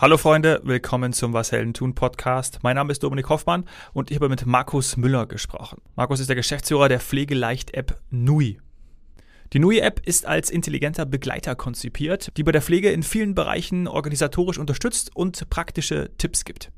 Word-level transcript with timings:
Hallo 0.00 0.16
Freunde, 0.16 0.60
willkommen 0.62 1.12
zum 1.12 1.32
Was 1.32 1.50
Helden 1.50 1.74
tun 1.74 1.92
Podcast. 1.92 2.60
Mein 2.62 2.76
Name 2.76 2.92
ist 2.92 3.02
Dominik 3.02 3.28
Hoffmann 3.30 3.64
und 3.92 4.12
ich 4.12 4.16
habe 4.18 4.28
mit 4.28 4.46
Markus 4.46 4.96
Müller 4.96 5.26
gesprochen. 5.26 5.82
Markus 5.96 6.20
ist 6.20 6.28
der 6.28 6.36
Geschäftsführer 6.36 6.88
der 6.88 7.00
Pflegeleicht-App 7.00 8.00
Nui. 8.08 8.60
Die 9.52 9.58
Nui-App 9.58 10.00
ist 10.06 10.24
als 10.24 10.50
intelligenter 10.50 11.04
Begleiter 11.04 11.56
konzipiert, 11.56 12.30
die 12.36 12.44
bei 12.44 12.52
der 12.52 12.62
Pflege 12.62 12.92
in 12.92 13.02
vielen 13.02 13.34
Bereichen 13.34 13.88
organisatorisch 13.88 14.58
unterstützt 14.58 15.16
und 15.16 15.50
praktische 15.50 16.16
Tipps 16.16 16.44
gibt. 16.44 16.70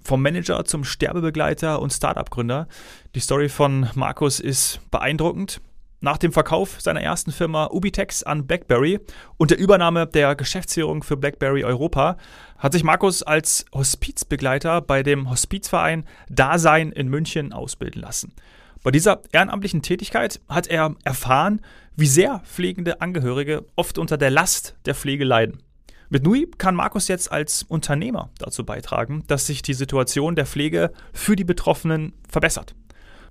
Vom 0.00 0.22
Manager 0.22 0.64
zum 0.64 0.84
Sterbebegleiter 0.84 1.82
und 1.82 1.92
Startup-Gründer. 1.92 2.68
Die 3.16 3.20
Story 3.20 3.48
von 3.48 3.88
Markus 3.96 4.38
ist 4.38 4.78
beeindruckend. 4.92 5.60
Nach 6.00 6.18
dem 6.18 6.30
Verkauf 6.30 6.80
seiner 6.80 7.00
ersten 7.00 7.32
Firma 7.32 7.68
Ubitex 7.72 8.22
an 8.22 8.46
BlackBerry 8.46 9.00
und 9.38 9.50
der 9.50 9.58
Übernahme 9.58 10.06
der 10.06 10.34
Geschäftsführung 10.34 11.02
für 11.02 11.16
BlackBerry 11.16 11.64
Europa 11.64 12.18
hat 12.58 12.74
sich 12.74 12.84
Markus 12.84 13.22
als 13.22 13.64
Hospizbegleiter 13.74 14.82
bei 14.82 15.02
dem 15.02 15.30
Hospizverein 15.30 16.04
Dasein 16.28 16.92
in 16.92 17.08
München 17.08 17.54
ausbilden 17.54 18.02
lassen. 18.02 18.34
Bei 18.82 18.90
dieser 18.90 19.22
ehrenamtlichen 19.32 19.80
Tätigkeit 19.80 20.40
hat 20.48 20.66
er 20.66 20.94
erfahren, 21.02 21.62
wie 21.96 22.06
sehr 22.06 22.40
pflegende 22.44 23.00
Angehörige 23.00 23.64
oft 23.74 23.96
unter 23.96 24.18
der 24.18 24.30
Last 24.30 24.76
der 24.84 24.94
Pflege 24.94 25.24
leiden. 25.24 25.62
Mit 26.10 26.24
Nui 26.24 26.46
kann 26.58 26.74
Markus 26.74 27.08
jetzt 27.08 27.32
als 27.32 27.62
Unternehmer 27.62 28.30
dazu 28.38 28.64
beitragen, 28.64 29.24
dass 29.26 29.46
sich 29.46 29.62
die 29.62 29.74
Situation 29.74 30.36
der 30.36 30.46
Pflege 30.46 30.92
für 31.12 31.36
die 31.36 31.44
Betroffenen 31.44 32.12
verbessert. 32.28 32.76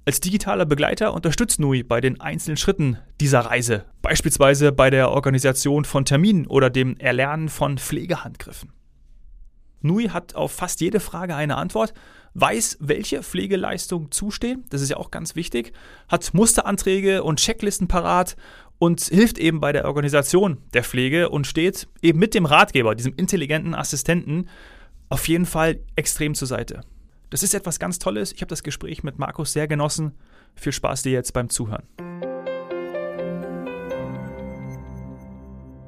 Als 0.08 0.20
digitaler 0.20 0.66
Begleiter 0.66 1.16
unterstützt 1.16 1.60
Nui 1.60 1.82
bei 1.82 2.00
den 2.00 2.22
einzelnen 2.22 2.58
Schritten 2.58 3.00
dieser 3.20 3.40
Reise, 3.40 3.86
beispielsweise 4.04 4.72
bei 4.72 4.92
der 4.92 5.10
Organisation 5.10 5.84
von 5.84 6.06
Terminen 6.06 6.46
oder 6.46 6.70
dem 6.70 6.96
Erlernen 6.98 7.50
von 7.50 7.80
Pflegehandgriffen. 7.80 8.72
Nui 9.82 10.10
hat 10.10 10.36
auf 10.36 10.52
fast 10.52 10.80
jede 10.82 11.00
Frage 11.00 11.36
eine 11.36 11.58
Antwort, 11.58 11.96
weiß, 12.36 12.78
welche 12.82 13.24
Pflegeleistungen 13.24 14.12
zustehen, 14.12 14.66
das 14.70 14.82
ist 14.82 14.90
ja 14.90 14.98
auch 14.98 15.10
ganz 15.10 15.36
wichtig, 15.36 15.74
hat 16.08 16.36
Musteranträge 16.36 17.24
und 17.24 17.40
Checklisten 17.40 17.88
parat 17.88 18.36
und 18.78 19.02
hilft 19.02 19.40
eben 19.40 19.60
bei 19.60 19.72
der 19.72 19.86
Organisation 19.86 20.60
der 20.76 20.84
Pflege 20.84 21.30
und 21.30 21.48
steht 21.48 21.88
eben 22.04 22.20
mit 22.20 22.36
dem 22.36 22.46
Ratgeber, 22.46 22.94
diesem 22.94 23.16
intelligenten 23.16 23.74
Assistenten, 23.74 24.50
auf 25.10 25.28
jeden 25.28 25.48
Fall 25.48 25.80
extrem 25.96 26.36
zur 26.36 26.48
Seite. 26.48 26.82
Das 27.30 27.44
ist 27.44 27.54
etwas 27.54 27.80
ganz 27.80 28.00
Tolles. 28.00 28.32
Ich 28.32 28.42
habe 28.42 28.50
das 28.50 28.64
Gespräch 28.64 29.04
mit 29.04 29.18
Markus 29.18 29.54
sehr 29.54 29.68
genossen. 29.68 30.14
Viel 30.56 30.72
Spaß 30.72 31.04
dir 31.04 31.12
jetzt 31.12 31.34
beim 31.34 31.50
Zuhören. 31.50 31.84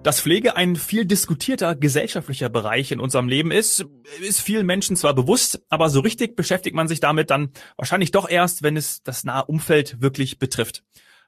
Dass 0.04 0.22
Pflege 0.22 0.56
ein 0.56 0.78
viel 0.78 1.06
diskutierter 1.06 1.76
gesellschaftlicher 1.76 2.48
Bereich 2.48 2.94
in 2.94 3.02
unserem 3.02 3.28
Leben 3.28 3.52
ist, 3.52 3.86
ist 4.22 4.40
vielen 4.40 4.66
Menschen 4.66 4.96
zwar 4.96 5.14
bewusst, 5.14 5.62
aber 5.68 5.90
so 5.90 6.00
richtig 6.00 6.38
beschäftigt 6.38 6.76
man 6.76 6.88
sich 6.88 7.02
damit 7.02 7.30
dann 7.30 7.52
wahrscheinlich 7.76 8.12
doch 8.12 8.30
erst, 8.30 8.64
wenn 8.64 8.78
es 8.78 9.04
das 9.04 9.26
nahe 9.26 9.46
Umfeld 9.46 10.02
wirklich 10.02 10.40
betrifft. 10.40 10.84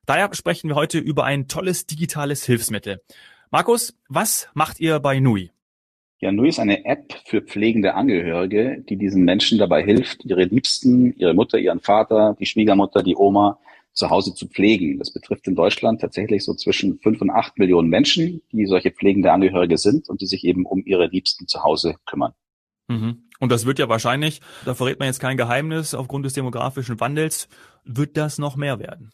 Daher 0.06 0.34
sprechen 0.34 0.70
wir 0.70 0.76
heute 0.76 0.98
über 0.98 1.26
ein 1.26 1.48
tolles 1.50 1.88
digitales 1.88 2.46
Hilfsmittel. 2.46 3.02
Markus, 3.52 3.96
was 4.08 4.48
macht 4.54 4.80
ihr 4.80 5.00
bei 5.00 5.20
Nui? 5.20 5.52
Ja, 6.22 6.34
Nui 6.34 6.50
ist 6.50 6.60
eine 6.60 6.84
App 6.84 7.14
für 7.26 7.42
pflegende 7.42 7.94
Angehörige, 7.94 8.84
die 8.90 8.98
diesen 8.98 9.24
Menschen 9.24 9.58
dabei 9.58 9.84
hilft, 9.84 10.26
ihre 10.26 10.44
Liebsten, 10.44 11.16
ihre 11.18 11.34
Mutter, 11.34 11.58
ihren 11.58 11.80
Vater, 11.80 12.36
die 12.40 12.46
Schwiegermutter, 12.46 13.04
die 13.04 13.16
Oma 13.16 13.58
zu 13.94 14.10
Hause 14.10 14.34
zu 14.34 14.48
pflegen. 14.48 15.00
Das 15.00 15.14
betrifft 15.14 15.48
in 15.48 15.56
Deutschland 15.56 16.02
tatsächlich 16.02 16.44
so 16.44 16.54
zwischen 16.56 17.00
fünf 17.00 17.22
und 17.22 17.30
acht 17.30 17.58
Millionen 17.58 17.90
Menschen, 17.90 18.42
die 18.52 18.66
solche 18.66 18.92
pflegende 18.92 19.32
Angehörige 19.32 19.78
sind 19.78 20.10
und 20.10 20.20
die 20.20 20.26
sich 20.26 20.44
eben 20.44 20.66
um 20.66 20.84
ihre 20.86 21.08
Liebsten 21.08 21.48
zu 21.48 21.64
Hause 21.64 21.96
kümmern. 22.06 22.34
Mhm. 22.90 23.24
Und 23.40 23.52
das 23.52 23.66
wird 23.66 23.80
ja 23.80 23.88
wahrscheinlich, 23.88 24.42
da 24.66 24.74
verrät 24.74 25.00
man 25.00 25.08
jetzt 25.08 25.20
kein 25.20 25.38
Geheimnis, 25.38 25.94
aufgrund 25.94 26.26
des 26.26 26.34
demografischen 26.34 27.00
Wandels, 27.00 27.48
wird 27.86 28.18
das 28.18 28.40
noch 28.40 28.58
mehr 28.58 28.80
werden. 28.80 29.12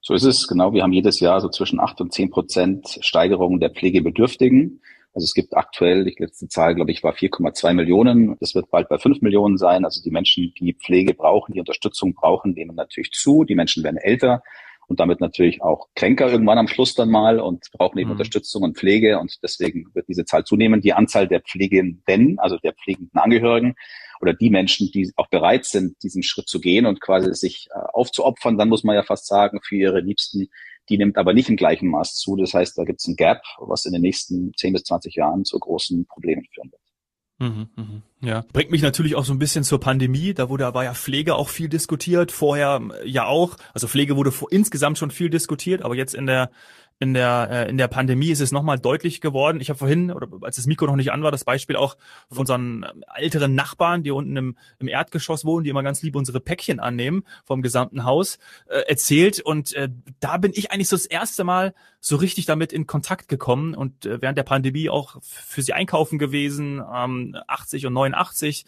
So 0.00 0.14
ist 0.14 0.24
es, 0.24 0.48
genau. 0.48 0.72
Wir 0.72 0.82
haben 0.82 0.92
jedes 0.92 1.20
Jahr 1.20 1.40
so 1.40 1.48
zwischen 1.48 1.78
acht 1.78 2.00
und 2.00 2.12
zehn 2.12 2.30
Prozent 2.30 2.98
Steigerung 3.02 3.60
der 3.60 3.70
Pflegebedürftigen. 3.70 4.80
Also 5.14 5.24
es 5.24 5.34
gibt 5.34 5.54
aktuell, 5.54 6.04
die 6.04 6.14
letzte 6.18 6.48
Zahl, 6.48 6.74
glaube 6.74 6.90
ich, 6.90 7.02
war 7.02 7.12
4,2 7.14 7.74
Millionen. 7.74 8.36
Das 8.40 8.54
wird 8.54 8.70
bald 8.70 8.88
bei 8.88 8.98
5 8.98 9.20
Millionen 9.20 9.58
sein. 9.58 9.84
Also 9.84 10.02
die 10.02 10.10
Menschen, 10.10 10.54
die 10.58 10.72
Pflege 10.72 11.12
brauchen, 11.12 11.52
die 11.52 11.60
Unterstützung 11.60 12.14
brauchen, 12.14 12.52
nehmen 12.52 12.74
natürlich 12.74 13.12
zu. 13.12 13.44
Die 13.44 13.54
Menschen 13.54 13.84
werden 13.84 13.98
älter 13.98 14.42
und 14.88 15.00
damit 15.00 15.20
natürlich 15.20 15.62
auch 15.62 15.88
kränker 15.94 16.30
irgendwann 16.30 16.58
am 16.58 16.68
Schluss 16.68 16.94
dann 16.94 17.10
mal 17.10 17.40
und 17.40 17.70
brauchen 17.72 17.98
eben 17.98 18.08
mhm. 18.08 18.12
Unterstützung 18.12 18.62
und 18.62 18.78
Pflege. 18.78 19.18
Und 19.18 19.38
deswegen 19.42 19.86
wird 19.94 20.08
diese 20.08 20.24
Zahl 20.24 20.44
zunehmen. 20.44 20.80
Die 20.80 20.92
Anzahl 20.94 21.28
der 21.28 21.40
Pflegenden, 21.40 22.38
also 22.38 22.56
der 22.58 22.72
pflegenden 22.72 23.18
Angehörigen 23.18 23.74
oder 24.20 24.32
die 24.32 24.50
Menschen, 24.50 24.90
die 24.92 25.12
auch 25.16 25.28
bereit 25.28 25.64
sind, 25.66 26.02
diesen 26.02 26.22
Schritt 26.22 26.48
zu 26.48 26.60
gehen 26.60 26.86
und 26.86 27.00
quasi 27.00 27.34
sich 27.34 27.68
äh, 27.70 27.78
aufzuopfern, 27.92 28.56
dann 28.56 28.68
muss 28.68 28.84
man 28.84 28.94
ja 28.94 29.02
fast 29.02 29.26
sagen, 29.26 29.60
für 29.62 29.76
ihre 29.76 30.00
Liebsten, 30.00 30.48
die 30.88 30.98
nimmt 30.98 31.16
aber 31.16 31.32
nicht 31.32 31.48
im 31.48 31.56
gleichen 31.56 31.88
Maß 31.88 32.14
zu. 32.14 32.36
Das 32.36 32.54
heißt, 32.54 32.76
da 32.76 32.84
gibt 32.84 33.00
es 33.00 33.06
ein 33.06 33.16
Gap, 33.16 33.42
was 33.58 33.84
in 33.84 33.92
den 33.92 34.02
nächsten 34.02 34.52
10 34.54 34.72
bis 34.72 34.84
20 34.84 35.14
Jahren 35.14 35.44
zu 35.44 35.58
großen 35.58 36.06
Problemen 36.06 36.44
führen 36.52 36.72
wird. 36.72 36.82
Mhm, 37.42 37.68
mhm. 37.74 38.02
Ja, 38.20 38.44
bringt 38.52 38.70
mich 38.70 38.82
natürlich 38.82 39.16
auch 39.16 39.24
so 39.24 39.32
ein 39.32 39.38
bisschen 39.38 39.64
zur 39.64 39.80
Pandemie. 39.80 40.32
Da 40.32 40.48
wurde 40.48 40.66
aber 40.66 40.84
ja 40.84 40.94
Pflege 40.94 41.34
auch 41.34 41.48
viel 41.48 41.68
diskutiert, 41.68 42.30
vorher 42.30 42.80
ja 43.04 43.26
auch. 43.26 43.56
Also 43.74 43.88
Pflege 43.88 44.16
wurde 44.16 44.30
vor, 44.30 44.52
insgesamt 44.52 44.98
schon 44.98 45.10
viel 45.10 45.28
diskutiert, 45.28 45.82
aber 45.82 45.96
jetzt 45.96 46.14
in 46.14 46.26
der 46.26 46.50
in 46.98 47.14
der, 47.14 47.48
äh, 47.50 47.70
in 47.70 47.78
der 47.78 47.88
Pandemie 47.88 48.30
ist 48.30 48.40
es 48.40 48.52
nochmal 48.52 48.78
deutlich 48.78 49.20
geworden. 49.20 49.60
Ich 49.60 49.70
habe 49.70 49.78
vorhin, 49.78 50.12
oder 50.12 50.28
als 50.42 50.56
das 50.56 50.66
Mikro 50.66 50.86
noch 50.86 50.96
nicht 50.96 51.12
an 51.12 51.22
war, 51.22 51.30
das 51.30 51.44
Beispiel 51.44 51.76
auch 51.76 51.96
von 52.28 52.40
unseren 52.40 52.86
älteren 53.14 53.54
Nachbarn, 53.54 54.02
die 54.02 54.10
unten 54.10 54.36
im, 54.36 54.56
im 54.78 54.88
Erdgeschoss 54.88 55.44
wohnen, 55.44 55.64
die 55.64 55.70
immer 55.70 55.82
ganz 55.82 56.02
lieb 56.02 56.16
unsere 56.16 56.40
Päckchen 56.40 56.80
annehmen 56.80 57.24
vom 57.44 57.62
gesamten 57.62 58.04
Haus, 58.04 58.38
äh, 58.66 58.80
erzählt. 58.88 59.40
Und 59.40 59.72
äh, 59.74 59.88
da 60.20 60.36
bin 60.36 60.52
ich 60.54 60.70
eigentlich 60.70 60.88
so 60.88 60.96
das 60.96 61.06
erste 61.06 61.44
Mal 61.44 61.74
so 62.00 62.16
richtig 62.16 62.46
damit 62.46 62.72
in 62.72 62.86
Kontakt 62.86 63.28
gekommen 63.28 63.74
und 63.74 64.06
äh, 64.06 64.20
während 64.20 64.38
der 64.38 64.44
Pandemie 64.44 64.88
auch 64.88 65.16
für 65.22 65.62
sie 65.62 65.72
einkaufen 65.72 66.18
gewesen, 66.18 66.82
ähm, 66.92 67.36
80 67.46 67.86
und 67.86 67.92
89 67.94 68.64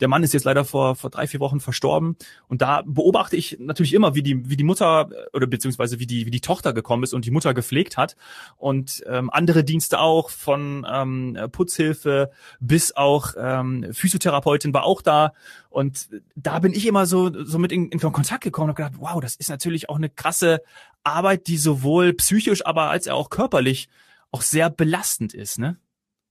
der 0.00 0.08
Mann 0.08 0.22
ist 0.22 0.32
jetzt 0.32 0.44
leider 0.44 0.64
vor, 0.64 0.96
vor 0.96 1.10
drei, 1.10 1.26
vier 1.26 1.40
Wochen 1.40 1.60
verstorben. 1.60 2.16
Und 2.48 2.62
da 2.62 2.82
beobachte 2.86 3.36
ich 3.36 3.58
natürlich 3.60 3.94
immer, 3.94 4.14
wie 4.14 4.22
die, 4.22 4.48
wie 4.48 4.56
die 4.56 4.64
Mutter 4.64 5.08
äh, 5.10 5.36
oder 5.36 5.46
beziehungsweise 5.46 5.98
wie 5.98 6.06
die, 6.06 6.26
wie 6.26 6.30
die 6.30 6.40
Tochter 6.40 6.72
gekommen 6.72 7.02
ist 7.02 7.12
und 7.12 7.24
die 7.24 7.30
Mutter 7.30 7.54
gepflegt 7.54 7.96
hat. 7.96 8.16
Und 8.56 9.02
ähm, 9.06 9.30
andere 9.30 9.64
Dienste 9.64 10.00
auch, 10.00 10.30
von 10.30 10.86
ähm, 10.90 11.38
Putzhilfe 11.52 12.30
bis 12.60 12.96
auch 12.96 13.34
ähm, 13.36 13.86
Physiotherapeutin 13.92 14.72
war 14.72 14.84
auch 14.84 15.02
da. 15.02 15.32
Und 15.68 16.08
da 16.34 16.58
bin 16.58 16.72
ich 16.72 16.86
immer 16.86 17.06
so, 17.06 17.30
so 17.44 17.58
mit 17.58 17.72
in, 17.72 17.90
in 17.90 18.00
Kontakt 18.00 18.42
gekommen 18.42 18.70
und 18.70 18.76
gedacht, 18.76 18.94
wow, 18.98 19.20
das 19.20 19.36
ist 19.36 19.50
natürlich 19.50 19.88
auch 19.88 19.96
eine 19.96 20.08
krasse 20.08 20.62
Arbeit, 21.04 21.46
die 21.46 21.58
sowohl 21.58 22.12
psychisch, 22.14 22.64
aber 22.64 22.90
als 22.90 23.08
auch 23.08 23.30
körperlich 23.30 23.88
auch 24.30 24.42
sehr 24.42 24.70
belastend 24.70 25.34
ist, 25.34 25.58
ne? 25.58 25.76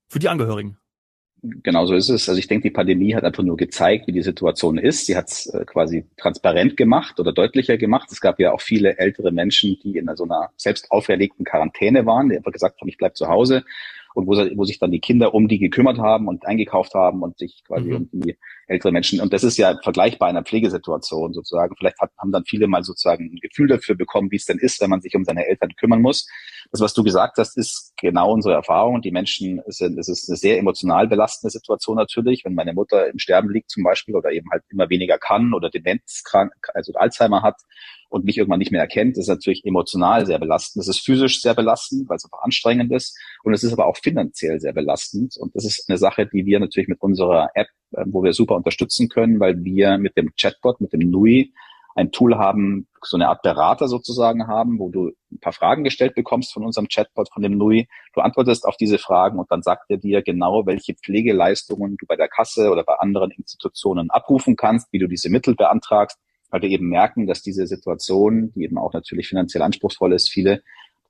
Für 0.07 0.19
die 0.19 0.29
Angehörigen. 0.29 0.78
Genau 1.41 1.85
so 1.85 1.95
ist 1.95 2.09
es. 2.09 2.27
Also 2.27 2.37
ich 2.37 2.47
denke, 2.47 2.69
die 2.69 2.73
Pandemie 2.73 3.15
hat 3.15 3.23
einfach 3.23 3.43
nur 3.43 3.55
gezeigt, 3.55 4.07
wie 4.07 4.11
die 4.11 4.21
Situation 4.21 4.77
ist. 4.77 5.05
Sie 5.05 5.15
hat 5.15 5.29
es 5.29 5.45
äh, 5.47 5.63
quasi 5.65 6.05
transparent 6.17 6.75
gemacht 6.75 7.19
oder 7.19 7.31
deutlicher 7.31 7.77
gemacht. 7.77 8.09
Es 8.11 8.19
gab 8.19 8.39
ja 8.39 8.51
auch 8.51 8.61
viele 8.61 8.97
ältere 8.97 9.31
Menschen, 9.31 9.77
die 9.81 9.97
in 9.97 10.09
so 10.15 10.25
einer 10.25 10.49
selbst 10.57 10.91
auferlegten 10.91 11.45
Quarantäne 11.45 12.05
waren, 12.05 12.29
die 12.29 12.37
einfach 12.37 12.51
gesagt 12.51 12.81
haben, 12.81 12.89
ich 12.89 12.97
bleib 12.97 13.15
zu 13.15 13.27
Hause 13.27 13.63
und 14.15 14.27
wo, 14.27 14.31
wo 14.31 14.65
sich 14.65 14.79
dann 14.79 14.91
die 14.91 14.99
Kinder 14.99 15.33
um 15.33 15.47
die 15.47 15.59
gekümmert 15.59 15.97
haben 15.97 16.27
und 16.27 16.45
eingekauft 16.45 16.93
haben 16.93 17.23
und 17.23 17.37
sich 17.37 17.63
quasi 17.65 17.89
mhm. 17.89 17.95
um 17.95 18.09
die 18.11 18.37
ältere 18.69 18.91
Menschen. 18.91 19.19
Und 19.19 19.33
das 19.33 19.43
ist 19.43 19.57
ja 19.57 19.77
vergleichbar 19.83 20.29
einer 20.29 20.43
Pflegesituation 20.43 21.33
sozusagen. 21.33 21.75
Vielleicht 21.77 21.99
hat, 21.99 22.11
haben 22.17 22.31
dann 22.31 22.45
viele 22.45 22.67
mal 22.67 22.83
sozusagen 22.83 23.25
ein 23.25 23.39
Gefühl 23.41 23.67
dafür 23.67 23.95
bekommen, 23.95 24.31
wie 24.31 24.37
es 24.37 24.45
denn 24.45 24.59
ist, 24.59 24.79
wenn 24.81 24.89
man 24.89 25.01
sich 25.01 25.15
um 25.15 25.25
seine 25.25 25.47
Eltern 25.47 25.71
kümmern 25.75 26.01
muss. 26.01 26.27
Das, 26.71 26.81
was 26.81 26.93
du 26.93 27.03
gesagt 27.03 27.37
hast, 27.37 27.57
ist 27.57 27.93
genau 27.97 28.31
unsere 28.31 28.53
Erfahrung. 28.53 29.01
Die 29.01 29.11
Menschen, 29.11 29.61
es 29.65 29.81
ist 29.81 30.29
eine 30.29 30.37
sehr 30.37 30.59
emotional 30.59 31.07
belastende 31.07 31.51
Situation 31.51 31.95
natürlich, 31.95 32.45
wenn 32.45 32.53
meine 32.53 32.73
Mutter 32.73 33.07
im 33.07 33.19
Sterben 33.19 33.49
liegt 33.49 33.71
zum 33.71 33.83
Beispiel 33.83 34.15
oder 34.15 34.31
eben 34.31 34.49
halt 34.51 34.63
immer 34.69 34.89
weniger 34.89 35.17
kann 35.17 35.53
oder 35.53 35.69
demenzkrank, 35.69 36.53
also 36.73 36.93
Alzheimer 36.93 37.41
hat 37.41 37.55
und 38.09 38.25
mich 38.25 38.37
irgendwann 38.37 38.59
nicht 38.59 38.71
mehr 38.71 38.81
erkennt, 38.81 39.17
ist 39.17 39.27
natürlich 39.27 39.65
emotional 39.65 40.25
sehr 40.25 40.39
belastend. 40.39 40.81
Es 40.81 40.89
ist 40.89 41.05
physisch 41.05 41.41
sehr 41.41 41.53
belastend, 41.53 42.09
weil 42.09 42.17
es 42.17 42.25
einfach 42.25 42.43
anstrengend 42.43 42.91
ist. 42.91 43.17
Und 43.43 43.53
es 43.53 43.63
ist 43.63 43.71
aber 43.71 43.85
auch 43.85 43.97
finanziell 43.97 44.59
sehr 44.59 44.73
belastend. 44.73 45.37
Und 45.37 45.55
das 45.55 45.63
ist 45.63 45.87
eine 45.87 45.97
Sache, 45.97 46.25
die 46.25 46.45
wir 46.45 46.59
natürlich 46.59 46.89
mit 46.89 47.01
unserer 47.01 47.49
App, 47.53 47.67
wo 47.91 48.23
wir 48.23 48.33
super 48.33 48.55
unterstützen 48.55 49.09
können, 49.09 49.39
weil 49.39 49.63
wir 49.63 49.97
mit 49.97 50.17
dem 50.17 50.31
Chatbot, 50.39 50.81
mit 50.81 50.93
dem 50.93 51.09
NUI, 51.09 51.53
ein 51.95 52.11
Tool 52.11 52.37
haben, 52.37 52.87
so 53.01 53.17
eine 53.17 53.27
Art 53.27 53.41
Berater 53.41 53.87
sozusagen 53.87 54.47
haben, 54.47 54.79
wo 54.79 54.89
du 54.89 55.11
ein 55.31 55.39
paar 55.39 55.53
Fragen 55.53 55.83
gestellt 55.83 56.15
bekommst 56.15 56.53
von 56.53 56.63
unserem 56.63 56.87
Chatbot, 56.87 57.29
von 57.33 57.43
dem 57.43 57.57
NUI. 57.57 57.87
Du 58.13 58.21
antwortest 58.21 58.65
auf 58.65 58.77
diese 58.77 58.99
Fragen 58.99 59.39
und 59.39 59.51
dann 59.51 59.63
sagt 59.63 59.85
er 59.89 59.97
dir 59.97 60.21
genau, 60.21 60.65
welche 60.65 60.93
Pflegeleistungen 60.93 61.97
du 61.97 62.05
bei 62.05 62.15
der 62.15 62.29
Kasse 62.29 62.71
oder 62.71 62.83
bei 62.83 62.95
anderen 62.95 63.31
Institutionen 63.31 64.09
abrufen 64.11 64.55
kannst, 64.55 64.93
wie 64.93 64.99
du 64.99 65.07
diese 65.07 65.29
Mittel 65.29 65.55
beantragst 65.55 66.17
weil 66.49 66.61
wir 66.61 66.69
eben 66.69 66.89
merken, 66.89 67.27
dass 67.27 67.41
diese 67.41 67.67
Situation, 67.67 68.51
die 68.53 68.63
eben 68.63 68.77
auch 68.77 68.93
natürlich 68.93 69.27
finanziell 69.27 69.63
anspruchsvoll 69.63 70.13
ist, 70.13 70.29
viele 70.29 70.63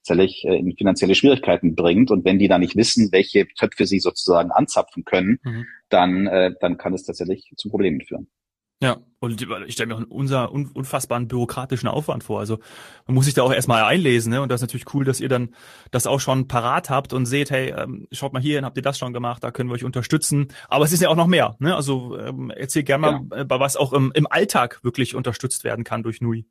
tatsächlich 0.10 0.46
äh, 0.46 0.58
in 0.58 0.76
finanzielle 0.76 1.16
Schwierigkeiten 1.16 1.76
bringt. 1.76 2.12
Und 2.12 2.26
wenn 2.26 2.40
die 2.40 2.48
da 2.48 2.60
nicht 2.60 2.76
wissen, 2.76 3.12
welche 3.12 3.48
Töpfe 3.48 3.86
sie 3.86 4.00
sozusagen 4.00 4.52
anzapfen 4.52 5.06
können, 5.06 5.40
mhm. 5.44 5.66
dann, 5.90 6.28
äh, 6.28 6.52
dann 6.60 6.78
kann 6.78 6.94
es 6.94 7.04
tatsächlich 7.04 7.52
zu 7.56 7.70
Problemen 7.70 8.02
führen. 8.02 8.28
Ja, 8.82 8.98
und 9.20 9.42
ich 9.68 9.74
stelle 9.74 9.88
mir 9.88 9.96
auch 9.96 10.06
unser 10.08 10.54
unfassbaren 10.54 11.28
bürokratischen 11.28 11.90
Aufwand 11.90 12.24
vor. 12.24 12.40
Also 12.40 12.60
man 13.08 13.16
muss 13.16 13.26
sich 13.26 13.34
da 13.34 13.44
auch 13.44 13.52
erstmal 13.52 13.84
einlesen, 13.84 14.32
ne? 14.32 14.42
Und 14.42 14.48
das 14.50 14.62
ist 14.62 14.68
natürlich 14.68 14.94
cool, 14.94 15.04
dass 15.04 15.20
ihr 15.20 15.28
dann 15.28 15.54
das 15.92 16.08
auch 16.08 16.22
schon 16.22 16.48
parat 16.48 16.90
habt 16.90 17.12
und 17.12 17.26
seht, 17.26 17.52
hey, 17.52 17.74
ähm, 17.78 18.08
schaut 18.14 18.32
mal 18.32 18.42
hier, 18.42 18.62
habt 18.62 18.78
ihr 18.78 18.84
das 18.84 18.98
schon 18.98 19.12
gemacht, 19.12 19.44
da 19.44 19.52
können 19.52 19.70
wir 19.70 19.74
euch 19.74 19.84
unterstützen. 19.84 20.48
Aber 20.70 20.86
es 20.86 20.94
ist 20.94 21.02
ja 21.02 21.10
auch 21.10 21.18
noch 21.18 21.28
mehr, 21.28 21.58
ne? 21.60 21.76
Also 21.76 22.18
ähm, 22.18 22.54
erzähl 22.56 22.84
gerne 22.84 23.02
mal, 23.02 23.22
ja. 23.32 23.42
Äh, 23.42 23.46
bei 23.46 23.60
was 23.60 23.76
auch 23.76 23.92
im, 23.92 24.14
im 24.16 24.28
Alltag 24.28 24.82
wirklich 24.82 25.14
unterstützt 25.14 25.66
werden 25.66 25.84
kann 25.84 26.02
durch 26.02 26.22
NUI. 26.22 26.46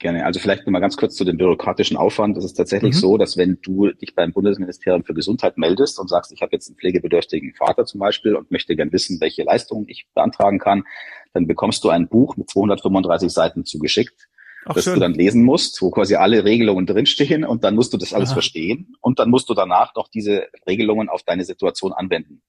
Gerne. 0.00 0.24
Also 0.24 0.38
vielleicht 0.38 0.64
nochmal 0.64 0.80
ganz 0.80 0.96
kurz 0.96 1.16
zu 1.16 1.24
dem 1.24 1.38
bürokratischen 1.38 1.96
Aufwand. 1.96 2.36
Das 2.36 2.44
ist 2.44 2.54
tatsächlich 2.54 2.94
mhm. 2.94 2.98
so, 3.00 3.18
dass 3.18 3.36
wenn 3.36 3.58
du 3.62 3.90
dich 3.90 4.14
beim 4.14 4.32
Bundesministerium 4.32 5.02
für 5.02 5.12
Gesundheit 5.12 5.58
meldest 5.58 5.98
und 5.98 6.08
sagst, 6.08 6.30
ich 6.30 6.40
habe 6.40 6.52
jetzt 6.52 6.68
einen 6.68 6.76
pflegebedürftigen 6.76 7.52
Vater 7.54 7.84
zum 7.84 7.98
Beispiel 7.98 8.36
und 8.36 8.52
möchte 8.52 8.76
gern 8.76 8.92
wissen, 8.92 9.20
welche 9.20 9.42
Leistungen 9.42 9.88
ich 9.88 10.06
beantragen 10.14 10.60
kann, 10.60 10.84
dann 11.32 11.48
bekommst 11.48 11.82
du 11.82 11.88
ein 11.88 12.06
Buch 12.08 12.36
mit 12.36 12.48
235 12.48 13.30
Seiten 13.32 13.64
zugeschickt, 13.64 14.28
Ach, 14.68 14.74
das 14.74 14.84
schön. 14.84 14.94
du 14.94 15.00
dann 15.00 15.14
lesen 15.14 15.42
musst, 15.44 15.80
wo 15.82 15.90
quasi 15.90 16.14
alle 16.14 16.44
Regelungen 16.44 16.86
drinstehen 16.86 17.44
und 17.44 17.64
dann 17.64 17.74
musst 17.74 17.92
du 17.92 17.96
das 17.96 18.12
alles 18.12 18.30
Aha. 18.30 18.34
verstehen 18.34 18.94
und 19.00 19.18
dann 19.18 19.30
musst 19.30 19.48
du 19.48 19.54
danach 19.54 19.94
noch 19.94 20.08
diese 20.08 20.46
Regelungen 20.66 21.08
auf 21.08 21.22
deine 21.22 21.44
Situation 21.44 21.92
anwenden. 21.92 22.42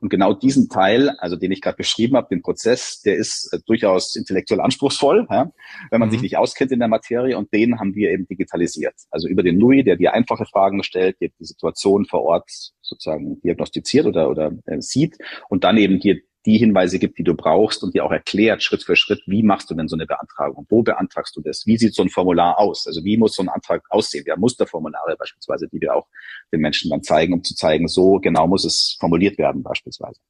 Und 0.00 0.10
genau 0.10 0.34
diesen 0.34 0.68
Teil, 0.68 1.10
also 1.18 1.36
den 1.36 1.52
ich 1.52 1.60
gerade 1.60 1.76
beschrieben 1.76 2.16
habe, 2.16 2.28
den 2.30 2.42
Prozess, 2.42 3.00
der 3.00 3.16
ist 3.16 3.52
äh, 3.52 3.58
durchaus 3.66 4.14
intellektuell 4.16 4.60
anspruchsvoll, 4.60 5.26
ja, 5.30 5.50
wenn 5.90 6.00
man 6.00 6.08
mhm. 6.08 6.12
sich 6.12 6.22
nicht 6.22 6.36
auskennt 6.36 6.72
in 6.72 6.78
der 6.78 6.88
Materie. 6.88 7.36
Und 7.36 7.52
den 7.52 7.78
haben 7.78 7.94
wir 7.94 8.10
eben 8.10 8.26
digitalisiert. 8.26 8.94
Also 9.10 9.28
über 9.28 9.42
den 9.42 9.58
Nui, 9.58 9.84
der 9.84 9.96
dir 9.96 10.12
einfache 10.12 10.44
Fragen 10.44 10.82
stellt, 10.82 11.20
dir 11.20 11.30
die 11.40 11.44
Situation 11.44 12.04
vor 12.06 12.22
Ort 12.22 12.50
sozusagen 12.82 13.40
diagnostiziert 13.40 14.06
oder, 14.06 14.30
oder 14.30 14.52
äh, 14.66 14.80
sieht 14.80 15.16
und 15.48 15.64
dann 15.64 15.76
eben 15.76 15.98
dir 15.98 16.20
die 16.46 16.58
Hinweise 16.58 16.98
gibt, 16.98 17.18
die 17.18 17.24
du 17.24 17.34
brauchst 17.34 17.82
und 17.82 17.94
dir 17.94 18.04
auch 18.04 18.12
erklärt 18.12 18.62
Schritt 18.62 18.84
für 18.84 18.96
Schritt, 18.96 19.22
wie 19.26 19.42
machst 19.42 19.68
du 19.68 19.74
denn 19.74 19.88
so 19.88 19.96
eine 19.96 20.06
Beantragung? 20.06 20.66
Wo 20.68 20.82
beantragst 20.82 21.36
du 21.36 21.40
das? 21.40 21.66
Wie 21.66 21.76
sieht 21.76 21.94
so 21.94 22.02
ein 22.02 22.08
Formular 22.08 22.58
aus? 22.58 22.86
Also 22.86 23.04
wie 23.04 23.16
muss 23.16 23.34
so 23.34 23.42
ein 23.42 23.48
Antrag 23.48 23.82
aussehen? 23.90 24.24
Wir 24.24 24.34
haben 24.34 24.40
Musterformulare 24.40 25.16
beispielsweise, 25.18 25.68
die 25.68 25.80
wir 25.80 25.94
auch 25.94 26.06
den 26.52 26.60
Menschen 26.60 26.90
dann 26.90 27.02
zeigen, 27.02 27.34
um 27.34 27.42
zu 27.42 27.54
zeigen, 27.54 27.88
so 27.88 28.20
genau 28.20 28.46
muss 28.46 28.64
es 28.64 28.96
formuliert 29.00 29.36
werden 29.38 29.62
beispielsweise. 29.62 30.20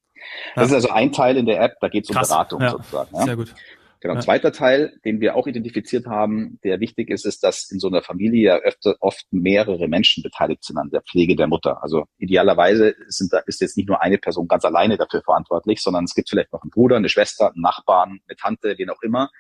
Das 0.55 0.71
ja. 0.71 0.79
ist 0.79 0.85
also 0.85 0.91
ein 0.91 1.13
Teil 1.13 1.37
in 1.37 1.47
der 1.47 1.61
App, 1.61 1.77
da 1.81 1.89
geht 1.89 2.05
es 2.05 2.11
um 2.11 2.17
Beratung 2.21 2.61
ja. 2.63 2.71
sozusagen. 2.71 3.15
Ja? 3.15 3.25
Sehr 3.25 3.37
gut. 3.37 3.55
Genau. 4.01 4.15
Ja. 4.15 4.21
Zweiter 4.21 4.53
Teil, 4.53 4.99
den 5.05 5.21
wir 5.21 5.37
auch 5.37 5.47
identifiziert 5.47 6.07
haben, 6.07 6.59
der 6.65 6.81
wichtig 6.81 7.11
ist, 7.11 7.25
ist, 7.25 7.43
dass 7.43 7.71
in 7.71 7.79
so 7.79 7.89
einer 7.89 8.03
Familie 8.03 8.43
ja 8.43 8.57
öfter, 8.57 8.97
oft 9.01 9.27
mehrere 9.31 9.89
Menschen 9.89 10.23
beteiligt 10.23 10.65
sind 10.65 10.77
an 10.77 10.91
der 10.91 11.03
Pflege 11.03 11.37
der 11.37 11.47
Mutter. 11.47 11.83
Also 11.83 12.05
idealerweise 12.19 12.95
sind 13.09 13.33
da, 13.33 13.39
ist 13.47 13.61
jetzt 13.61 13.77
nicht 13.77 13.89
nur 13.89 14.03
eine 14.03 14.19
Person 14.19 14.49
ganz 14.49 14.65
alleine 14.65 14.97
dafür 14.97 15.23
verantwortlich, 15.23 15.81
sondern 15.81 16.05
es 16.05 16.15
gibt 16.15 16.29
vielleicht 16.29 16.53
noch 16.53 16.63
einen 16.63 16.71
Bruder, 16.71 16.97
eine 16.97 17.09
Schwester, 17.09 17.53
einen 17.53 17.63
Nachbarn, 17.63 18.21
eine 18.29 18.37
Tante, 18.37 18.75
wen 18.77 18.91
auch 18.91 19.03
immer, 19.03 19.31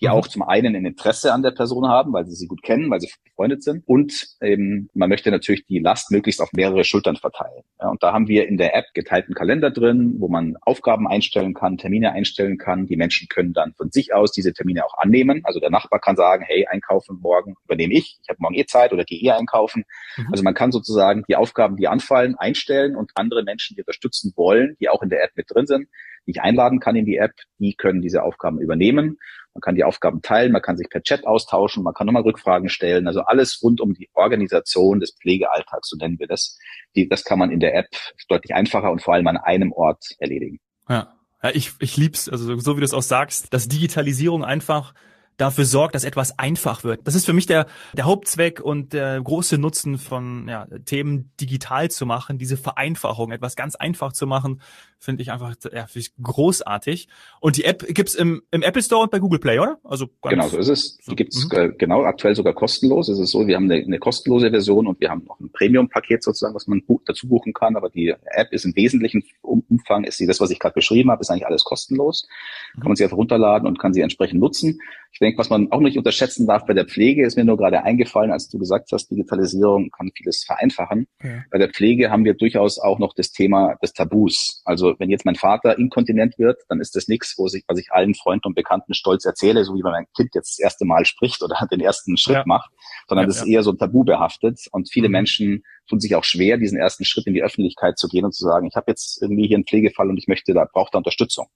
die 0.00 0.06
mhm. 0.06 0.12
auch 0.12 0.28
zum 0.28 0.42
einen 0.42 0.76
ein 0.76 0.84
Interesse 0.84 1.32
an 1.32 1.42
der 1.42 1.52
Person 1.52 1.88
haben, 1.88 2.12
weil 2.12 2.26
sie 2.26 2.34
sie 2.34 2.46
gut 2.46 2.62
kennen, 2.62 2.90
weil 2.90 3.00
sie 3.00 3.10
befreundet 3.24 3.62
sind. 3.62 3.82
Und 3.86 4.28
ähm, 4.40 4.88
man 4.94 5.08
möchte 5.08 5.30
natürlich 5.30 5.66
die 5.66 5.78
Last 5.78 6.10
möglichst 6.10 6.40
auf 6.40 6.52
mehrere 6.52 6.84
Schultern 6.84 7.16
verteilen. 7.16 7.62
Ja, 7.80 7.88
und 7.88 8.02
da 8.02 8.12
haben 8.12 8.28
wir 8.28 8.46
in 8.46 8.56
der 8.56 8.74
App 8.74 8.86
geteilten 8.94 9.34
Kalender 9.34 9.70
drin, 9.70 10.16
wo 10.18 10.28
man 10.28 10.56
Aufgaben 10.62 11.08
einstellen 11.08 11.54
kann, 11.54 11.78
Termine 11.78 12.12
einstellen 12.12 12.58
kann. 12.58 12.86
Die 12.86 12.96
Menschen 12.96 13.28
können 13.28 13.52
dann 13.52 13.74
von 13.74 13.90
sich 13.90 14.14
aus 14.14 14.32
diese 14.32 14.52
Termine 14.52 14.84
auch 14.84 14.98
annehmen. 14.98 15.40
Also 15.44 15.60
der 15.60 15.70
Nachbar 15.70 16.00
kann 16.00 16.16
sagen, 16.16 16.44
hey, 16.46 16.66
einkaufen 16.68 17.18
morgen 17.20 17.54
übernehme 17.64 17.94
ich, 17.94 18.18
ich 18.22 18.28
habe 18.28 18.38
morgen 18.40 18.54
eh 18.54 18.66
Zeit 18.66 18.92
oder 18.92 19.04
gehe 19.04 19.20
eh 19.20 19.30
einkaufen. 19.30 19.84
Mhm. 20.16 20.28
Also 20.30 20.44
man 20.44 20.54
kann 20.54 20.72
sozusagen 20.72 21.24
die 21.28 21.36
Aufgaben, 21.36 21.76
die 21.76 21.88
anfallen, 21.88 22.34
einstellen 22.36 22.96
und 22.96 23.12
andere 23.14 23.42
Menschen, 23.42 23.76
die 23.76 23.82
unterstützen 23.82 24.32
wollen, 24.36 24.76
die 24.80 24.88
auch 24.88 25.02
in 25.02 25.08
der 25.08 25.22
App 25.24 25.30
mit 25.34 25.46
drin 25.48 25.66
sind, 25.66 25.88
ich 26.26 26.40
einladen 26.40 26.80
kann 26.80 26.96
in 26.96 27.06
die 27.06 27.16
App, 27.16 27.32
die 27.58 27.74
können 27.74 28.02
diese 28.02 28.22
Aufgaben 28.22 28.60
übernehmen. 28.60 29.18
Man 29.54 29.60
kann 29.62 29.74
die 29.74 29.84
Aufgaben 29.84 30.20
teilen, 30.20 30.52
man 30.52 30.60
kann 30.60 30.76
sich 30.76 30.90
per 30.90 31.02
Chat 31.02 31.26
austauschen, 31.26 31.82
man 31.82 31.94
kann 31.94 32.06
nochmal 32.06 32.22
Rückfragen 32.22 32.68
stellen. 32.68 33.06
Also 33.06 33.22
alles 33.22 33.62
rund 33.62 33.80
um 33.80 33.94
die 33.94 34.10
Organisation 34.12 35.00
des 35.00 35.16
Pflegealltags, 35.18 35.88
so 35.88 35.96
nennen 35.96 36.18
wir 36.18 36.26
das. 36.26 36.58
Die, 36.94 37.08
das 37.08 37.24
kann 37.24 37.38
man 37.38 37.50
in 37.50 37.60
der 37.60 37.74
App 37.74 37.88
deutlich 38.28 38.54
einfacher 38.54 38.90
und 38.90 39.00
vor 39.00 39.14
allem 39.14 39.26
an 39.28 39.38
einem 39.38 39.72
Ort 39.72 40.04
erledigen. 40.18 40.58
Ja. 40.88 41.12
Ja, 41.42 41.50
ich, 41.54 41.72
ich 41.80 41.96
lieb's, 41.96 42.28
also 42.28 42.58
so 42.58 42.76
wie 42.76 42.80
du 42.80 42.84
es 42.84 42.94
auch 42.94 43.02
sagst, 43.02 43.52
dass 43.52 43.68
Digitalisierung 43.68 44.42
einfach 44.42 44.94
dafür 45.36 45.64
sorgt, 45.64 45.94
dass 45.94 46.04
etwas 46.04 46.38
einfach 46.38 46.84
wird. 46.84 47.06
Das 47.06 47.14
ist 47.14 47.26
für 47.26 47.32
mich 47.32 47.46
der, 47.46 47.66
der 47.92 48.04
Hauptzweck 48.04 48.60
und 48.60 48.92
der 48.92 49.20
große 49.20 49.58
Nutzen 49.58 49.98
von 49.98 50.48
ja, 50.48 50.66
Themen 50.84 51.30
digital 51.40 51.90
zu 51.90 52.06
machen, 52.06 52.38
diese 52.38 52.56
Vereinfachung, 52.56 53.32
etwas 53.32 53.56
ganz 53.56 53.74
einfach 53.74 54.12
zu 54.12 54.26
machen, 54.26 54.60
finde 54.98 55.22
ich 55.22 55.30
einfach 55.30 55.54
ja, 55.72 55.86
find 55.86 56.06
ich 56.06 56.12
großartig. 56.22 57.08
Und 57.40 57.56
die 57.56 57.64
App 57.64 57.86
gibt's 57.94 58.14
im, 58.14 58.42
im 58.50 58.62
Apple 58.62 58.82
Store 58.82 59.02
und 59.02 59.10
bei 59.10 59.18
Google 59.18 59.38
Play, 59.38 59.58
oder? 59.58 59.78
Also 59.84 60.08
genau, 60.22 60.48
so 60.48 60.58
ist 60.58 60.68
es. 60.68 60.98
Die 61.08 61.16
gibt's 61.16 61.48
mhm. 61.50 61.58
äh, 61.58 61.68
genau 61.76 62.04
aktuell 62.04 62.34
sogar 62.34 62.54
kostenlos. 62.54 63.08
Es 63.08 63.18
ist 63.18 63.30
so, 63.30 63.46
wir 63.46 63.56
haben 63.56 63.70
eine, 63.70 63.82
eine 63.82 63.98
kostenlose 63.98 64.50
Version 64.50 64.86
und 64.86 65.00
wir 65.00 65.10
haben 65.10 65.24
noch 65.26 65.38
ein 65.38 65.50
Premium-Paket 65.52 66.22
sozusagen, 66.22 66.54
was 66.54 66.66
man 66.66 66.82
bu 66.82 67.00
dazu 67.04 67.28
buchen 67.28 67.52
kann. 67.52 67.76
Aber 67.76 67.90
die 67.90 68.14
App 68.24 68.52
ist 68.52 68.64
im 68.64 68.74
wesentlichen 68.74 69.22
Umfang, 69.42 70.04
ist 70.04 70.16
sie 70.16 70.26
das, 70.26 70.40
was 70.40 70.50
ich 70.50 70.58
gerade 70.58 70.74
beschrieben 70.74 71.10
habe, 71.10 71.20
ist 71.20 71.30
eigentlich 71.30 71.46
alles 71.46 71.64
kostenlos. 71.64 72.26
Mhm. 72.74 72.80
Kann 72.80 72.88
man 72.88 72.96
sie 72.96 73.04
einfach 73.04 73.18
runterladen 73.18 73.68
und 73.68 73.78
kann 73.78 73.92
sie 73.92 74.00
entsprechend 74.00 74.40
nutzen. 74.40 74.80
Ich 75.16 75.20
denke, 75.20 75.38
was 75.38 75.48
man 75.48 75.72
auch 75.72 75.80
nicht 75.80 75.96
unterschätzen 75.96 76.46
darf 76.46 76.66
bei 76.66 76.74
der 76.74 76.84
Pflege, 76.84 77.24
ist 77.24 77.38
mir 77.38 77.44
nur 77.46 77.56
gerade 77.56 77.82
eingefallen, 77.82 78.30
als 78.30 78.50
du 78.50 78.58
gesagt 78.58 78.90
hast, 78.92 79.10
Digitalisierung 79.10 79.88
kann 79.88 80.10
vieles 80.14 80.44
vereinfachen. 80.44 81.06
Ja. 81.22 81.42
Bei 81.50 81.56
der 81.56 81.70
Pflege 81.70 82.10
haben 82.10 82.26
wir 82.26 82.34
durchaus 82.34 82.78
auch 82.78 82.98
noch 82.98 83.14
das 83.14 83.32
Thema 83.32 83.76
des 83.82 83.94
Tabus. 83.94 84.60
Also 84.66 84.94
wenn 84.98 85.08
jetzt 85.08 85.24
mein 85.24 85.34
Vater 85.34 85.78
inkontinent 85.78 86.38
wird, 86.38 86.60
dann 86.68 86.82
ist 86.82 86.96
das 86.96 87.08
nichts, 87.08 87.32
wo 87.38 87.48
sich, 87.48 87.64
was 87.66 87.78
ich 87.78 87.92
allen 87.92 88.14
Freunden 88.14 88.48
und 88.48 88.54
Bekannten 88.54 88.92
stolz 88.92 89.24
erzähle, 89.24 89.64
so 89.64 89.74
wie 89.74 89.82
wenn 89.82 89.92
mein 89.92 90.06
Kind 90.14 90.34
jetzt 90.34 90.58
das 90.58 90.58
erste 90.58 90.84
Mal 90.84 91.06
spricht 91.06 91.42
oder 91.42 91.66
den 91.72 91.80
ersten 91.80 92.18
Schritt 92.18 92.36
ja. 92.36 92.44
macht, 92.44 92.70
sondern 93.08 93.24
ja, 93.24 93.28
das 93.28 93.38
ist 93.38 93.48
eher 93.48 93.62
so 93.62 93.72
tabu 93.72 94.04
behaftet 94.04 94.66
und 94.70 94.92
viele 94.92 95.08
mhm. 95.08 95.12
Menschen 95.12 95.62
tun 95.88 96.00
sich 96.00 96.14
auch 96.14 96.24
schwer, 96.24 96.58
diesen 96.58 96.78
ersten 96.78 97.04
Schritt 97.04 97.26
in 97.26 97.32
die 97.32 97.42
Öffentlichkeit 97.42 97.98
zu 97.98 98.08
gehen 98.08 98.24
und 98.24 98.34
zu 98.34 98.44
sagen, 98.44 98.66
ich 98.66 98.76
habe 98.76 98.90
jetzt 98.90 99.22
irgendwie 99.22 99.46
hier 99.46 99.56
einen 99.56 99.64
Pflegefall 99.64 100.10
und 100.10 100.18
ich 100.18 100.26
möchte, 100.26 100.52
da 100.52 100.66
braucht 100.70 100.94
da 100.94 100.98
Unterstützung. 100.98 101.46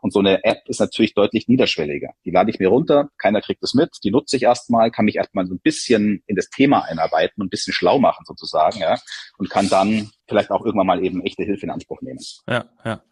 Und 0.00 0.12
so 0.12 0.20
eine 0.20 0.44
App 0.44 0.62
ist 0.66 0.80
natürlich 0.80 1.14
deutlich 1.14 1.48
niederschwelliger. 1.48 2.10
Die 2.24 2.30
lade 2.30 2.50
ich 2.50 2.58
mir 2.58 2.68
runter, 2.68 3.10
keiner 3.18 3.40
kriegt 3.40 3.62
es 3.62 3.74
mit, 3.74 3.90
die 4.02 4.10
nutze 4.10 4.36
ich 4.36 4.44
erstmal, 4.44 4.90
kann 4.90 5.04
mich 5.04 5.16
erstmal 5.16 5.46
so 5.46 5.54
ein 5.54 5.60
bisschen 5.60 6.22
in 6.26 6.36
das 6.36 6.48
Thema 6.50 6.84
einarbeiten 6.84 7.42
und 7.42 7.46
ein 7.46 7.50
bisschen 7.50 7.72
schlau 7.72 7.98
machen 7.98 8.24
sozusagen, 8.26 8.80
ja, 8.80 8.98
und 9.38 9.50
kann 9.50 9.68
dann 9.68 10.10
vielleicht 10.28 10.50
auch 10.50 10.64
irgendwann 10.64 10.86
mal 10.86 11.04
eben 11.04 11.24
echte 11.24 11.44
Hilfe 11.44 11.66
in 11.66 11.70
Anspruch 11.70 12.00
nehmen. 12.02 12.20
Ja, 12.46 12.64
ja. 12.84 13.02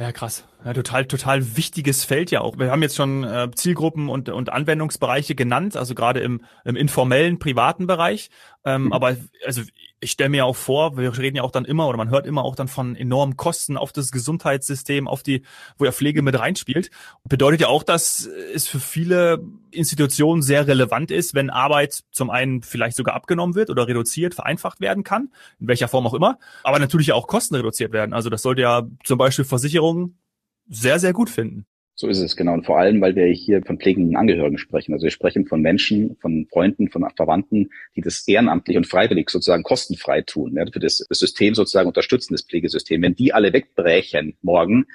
Ja, 0.00 0.12
krass. 0.12 0.44
Ja, 0.64 0.72
total, 0.72 1.04
total 1.04 1.58
wichtiges 1.58 2.06
Feld 2.06 2.30
ja 2.30 2.40
auch. 2.40 2.58
Wir 2.58 2.70
haben 2.70 2.80
jetzt 2.80 2.96
schon 2.96 3.22
äh, 3.22 3.50
Zielgruppen 3.54 4.08
und, 4.08 4.30
und 4.30 4.50
Anwendungsbereiche 4.50 5.34
genannt, 5.34 5.76
also 5.76 5.94
gerade 5.94 6.20
im, 6.20 6.42
im 6.64 6.74
informellen, 6.74 7.38
privaten 7.38 7.86
Bereich. 7.86 8.30
Ähm, 8.64 8.84
mhm. 8.84 8.92
Aber 8.92 9.16
also 9.44 9.62
ich 10.00 10.12
stelle 10.12 10.30
mir 10.30 10.46
auch 10.46 10.56
vor, 10.56 10.96
wir 10.96 11.16
reden 11.16 11.36
ja 11.36 11.42
auch 11.42 11.50
dann 11.50 11.64
immer 11.64 11.86
oder 11.86 11.98
man 11.98 12.10
hört 12.10 12.26
immer 12.26 12.44
auch 12.44 12.56
dann 12.56 12.68
von 12.68 12.96
enormen 12.96 13.36
Kosten 13.36 13.76
auf 13.76 13.92
das 13.92 14.12
Gesundheitssystem, 14.12 15.06
auf 15.06 15.22
die, 15.22 15.42
wo 15.76 15.84
ja 15.84 15.92
Pflege 15.92 16.22
mit 16.22 16.38
reinspielt. 16.38 16.90
Bedeutet 17.28 17.60
ja 17.60 17.68
auch, 17.68 17.82
dass 17.82 18.26
es 18.26 18.66
für 18.66 18.80
viele 18.80 19.42
Institutionen 19.70 20.42
sehr 20.42 20.66
relevant 20.66 21.10
ist, 21.10 21.34
wenn 21.34 21.50
Arbeit 21.50 22.04
zum 22.12 22.30
einen 22.30 22.62
vielleicht 22.62 22.96
sogar 22.96 23.14
abgenommen 23.14 23.54
wird 23.54 23.68
oder 23.68 23.86
reduziert, 23.86 24.34
vereinfacht 24.34 24.80
werden 24.80 25.04
kann, 25.04 25.32
in 25.58 25.68
welcher 25.68 25.88
Form 25.88 26.06
auch 26.06 26.14
immer, 26.14 26.38
aber 26.64 26.78
natürlich 26.78 27.12
auch 27.12 27.26
Kosten 27.26 27.54
reduziert 27.54 27.92
werden. 27.92 28.14
Also 28.14 28.30
das 28.30 28.42
sollte 28.42 28.62
ja 28.62 28.86
zum 29.04 29.18
Beispiel 29.18 29.44
Versicherungen 29.44 30.18
sehr, 30.66 30.98
sehr 30.98 31.12
gut 31.12 31.28
finden. 31.28 31.66
So 32.00 32.08
ist 32.08 32.20
es, 32.20 32.34
genau. 32.34 32.54
Und 32.54 32.64
vor 32.64 32.78
allem, 32.78 33.02
weil 33.02 33.14
wir 33.14 33.26
hier 33.26 33.60
von 33.62 33.78
pflegenden 33.78 34.16
Angehörigen 34.16 34.56
sprechen. 34.56 34.94
Also 34.94 35.04
wir 35.04 35.10
sprechen 35.10 35.46
von 35.46 35.60
Menschen, 35.60 36.16
von 36.22 36.46
Freunden, 36.50 36.88
von 36.88 37.06
Verwandten, 37.14 37.68
die 37.94 38.00
das 38.00 38.26
ehrenamtlich 38.26 38.78
und 38.78 38.86
freiwillig 38.86 39.28
sozusagen 39.28 39.62
kostenfrei 39.64 40.22
tun, 40.22 40.54
ja, 40.56 40.64
für 40.64 40.80
das, 40.80 41.04
System 41.10 41.54
sozusagen 41.54 41.88
unterstützen, 41.88 42.32
das 42.32 42.40
Pflegesystem. 42.40 43.02
Wenn 43.02 43.16
die 43.16 43.34
alle 43.34 43.52
wegbrechen 43.52 44.34
morgen, 44.40 44.86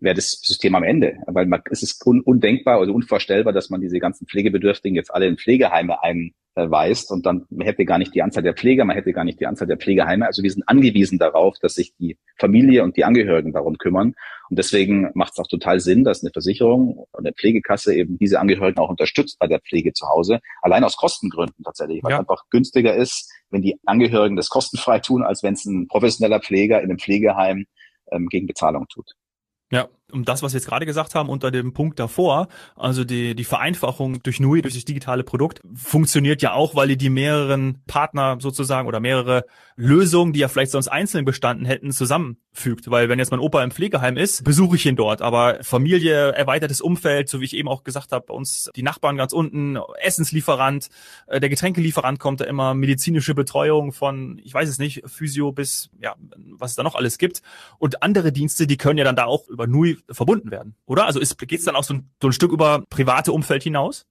wäre 0.00 0.14
das 0.14 0.32
System 0.42 0.74
am 0.74 0.82
Ende. 0.82 1.16
Weil 1.26 1.46
man, 1.46 1.62
es 1.70 1.82
ist 1.82 2.04
un, 2.06 2.20
undenkbar 2.20 2.80
oder 2.80 2.92
unvorstellbar, 2.92 3.52
dass 3.52 3.70
man 3.70 3.80
diese 3.80 3.98
ganzen 3.98 4.26
Pflegebedürftigen 4.26 4.96
jetzt 4.96 5.12
alle 5.12 5.26
in 5.26 5.38
Pflegeheime 5.38 5.96
einweist 6.02 7.10
und 7.10 7.26
dann 7.26 7.46
man 7.50 7.66
hätte 7.66 7.84
gar 7.84 7.98
nicht 7.98 8.14
die 8.14 8.22
Anzahl 8.22 8.42
der 8.42 8.54
Pfleger, 8.54 8.84
man 8.84 8.96
hätte 8.96 9.12
gar 9.12 9.24
nicht 9.24 9.40
die 9.40 9.46
Anzahl 9.46 9.66
der 9.66 9.78
Pflegeheime. 9.78 10.26
Also 10.26 10.42
wir 10.42 10.50
sind 10.50 10.68
angewiesen 10.68 11.18
darauf, 11.18 11.58
dass 11.60 11.74
sich 11.74 11.94
die 11.96 12.18
Familie 12.36 12.84
und 12.84 12.96
die 12.96 13.04
Angehörigen 13.04 13.52
darum 13.52 13.78
kümmern. 13.78 14.14
Und 14.50 14.58
deswegen 14.58 15.10
macht 15.14 15.32
es 15.32 15.38
auch 15.38 15.48
total 15.48 15.80
Sinn, 15.80 16.04
dass 16.04 16.22
eine 16.22 16.30
Versicherung 16.30 17.06
oder 17.12 17.28
eine 17.28 17.32
Pflegekasse 17.32 17.94
eben 17.94 18.18
diese 18.18 18.40
Angehörigen 18.40 18.78
auch 18.78 18.90
unterstützt 18.90 19.38
bei 19.38 19.46
der 19.46 19.60
Pflege 19.60 19.92
zu 19.94 20.06
Hause. 20.08 20.40
Allein 20.60 20.84
aus 20.84 20.96
Kostengründen 20.96 21.64
tatsächlich, 21.64 22.02
weil 22.02 22.10
ja. 22.10 22.16
es 22.16 22.20
einfach 22.20 22.44
günstiger 22.50 22.94
ist, 22.94 23.32
wenn 23.50 23.62
die 23.62 23.78
Angehörigen 23.86 24.36
das 24.36 24.48
kostenfrei 24.48 24.98
tun, 24.98 25.22
als 25.22 25.42
wenn 25.42 25.54
es 25.54 25.64
ein 25.64 25.88
professioneller 25.88 26.40
Pfleger 26.40 26.82
in 26.82 26.90
einem 26.90 26.98
Pflegeheim 26.98 27.66
ähm, 28.10 28.28
gegen 28.28 28.46
Bezahlung 28.46 28.86
tut. 28.88 29.14
Ja, 29.74 29.88
um 30.12 30.24
das, 30.24 30.42
was 30.42 30.52
wir 30.52 30.58
jetzt 30.58 30.68
gerade 30.68 30.86
gesagt 30.86 31.14
haben, 31.14 31.28
unter 31.28 31.50
dem 31.50 31.72
Punkt 31.72 31.98
davor, 31.98 32.48
also 32.76 33.04
die, 33.04 33.34
die 33.34 33.44
Vereinfachung 33.44 34.22
durch 34.22 34.40
NUI, 34.40 34.62
durch 34.62 34.74
das 34.74 34.84
digitale 34.84 35.24
Produkt, 35.24 35.60
funktioniert 35.74 36.42
ja 36.42 36.52
auch, 36.52 36.74
weil 36.74 36.90
ihr 36.90 36.96
die 36.96 37.10
mehreren 37.10 37.82
Partner 37.86 38.36
sozusagen 38.40 38.86
oder 38.86 39.00
mehrere 39.00 39.44
Lösungen, 39.76 40.32
die 40.32 40.40
ja 40.40 40.48
vielleicht 40.48 40.70
sonst 40.72 40.88
einzeln 40.88 41.24
bestanden 41.24 41.64
hätten, 41.64 41.90
zusammenfügt. 41.90 42.90
Weil 42.90 43.08
wenn 43.08 43.18
jetzt 43.18 43.30
mein 43.30 43.40
Opa 43.40 43.62
im 43.64 43.70
Pflegeheim 43.70 44.16
ist, 44.16 44.44
besuche 44.44 44.76
ich 44.76 44.86
ihn 44.86 44.94
dort. 44.94 45.20
Aber 45.22 45.58
Familie, 45.62 46.32
erweitertes 46.32 46.80
Umfeld, 46.80 47.28
so 47.28 47.40
wie 47.40 47.44
ich 47.44 47.56
eben 47.56 47.68
auch 47.68 47.82
gesagt 47.82 48.12
habe, 48.12 48.26
bei 48.26 48.34
uns 48.34 48.70
die 48.76 48.82
Nachbarn 48.82 49.16
ganz 49.16 49.32
unten, 49.32 49.78
Essenslieferant, 50.00 50.88
äh, 51.26 51.40
der 51.40 51.48
Getränkelieferant 51.48 52.20
kommt 52.20 52.40
da 52.40 52.44
immer, 52.44 52.74
medizinische 52.74 53.34
Betreuung 53.34 53.92
von, 53.92 54.40
ich 54.44 54.54
weiß 54.54 54.68
es 54.68 54.78
nicht, 54.78 55.02
Physio 55.06 55.50
bis, 55.50 55.90
ja, 56.00 56.14
was 56.52 56.72
es 56.72 56.76
da 56.76 56.82
noch 56.82 56.94
alles 56.94 57.18
gibt. 57.18 57.42
Und 57.78 58.02
andere 58.02 58.32
Dienste, 58.32 58.66
die 58.66 58.76
können 58.76 58.98
ja 58.98 59.04
dann 59.04 59.16
da 59.16 59.24
auch 59.24 59.48
über 59.48 59.66
NUI 59.66 59.98
verbunden 60.10 60.50
werden, 60.50 60.74
oder? 60.86 61.06
Also 61.06 61.20
geht 61.20 61.58
es 61.58 61.64
dann 61.64 61.76
auch 61.76 61.84
so 61.84 61.94
ein, 61.94 62.10
so 62.20 62.28
ein 62.28 62.32
Stück 62.32 62.52
über 62.52 62.84
private 62.90 63.32
Umfeld 63.32 63.62
hinaus? 63.62 64.06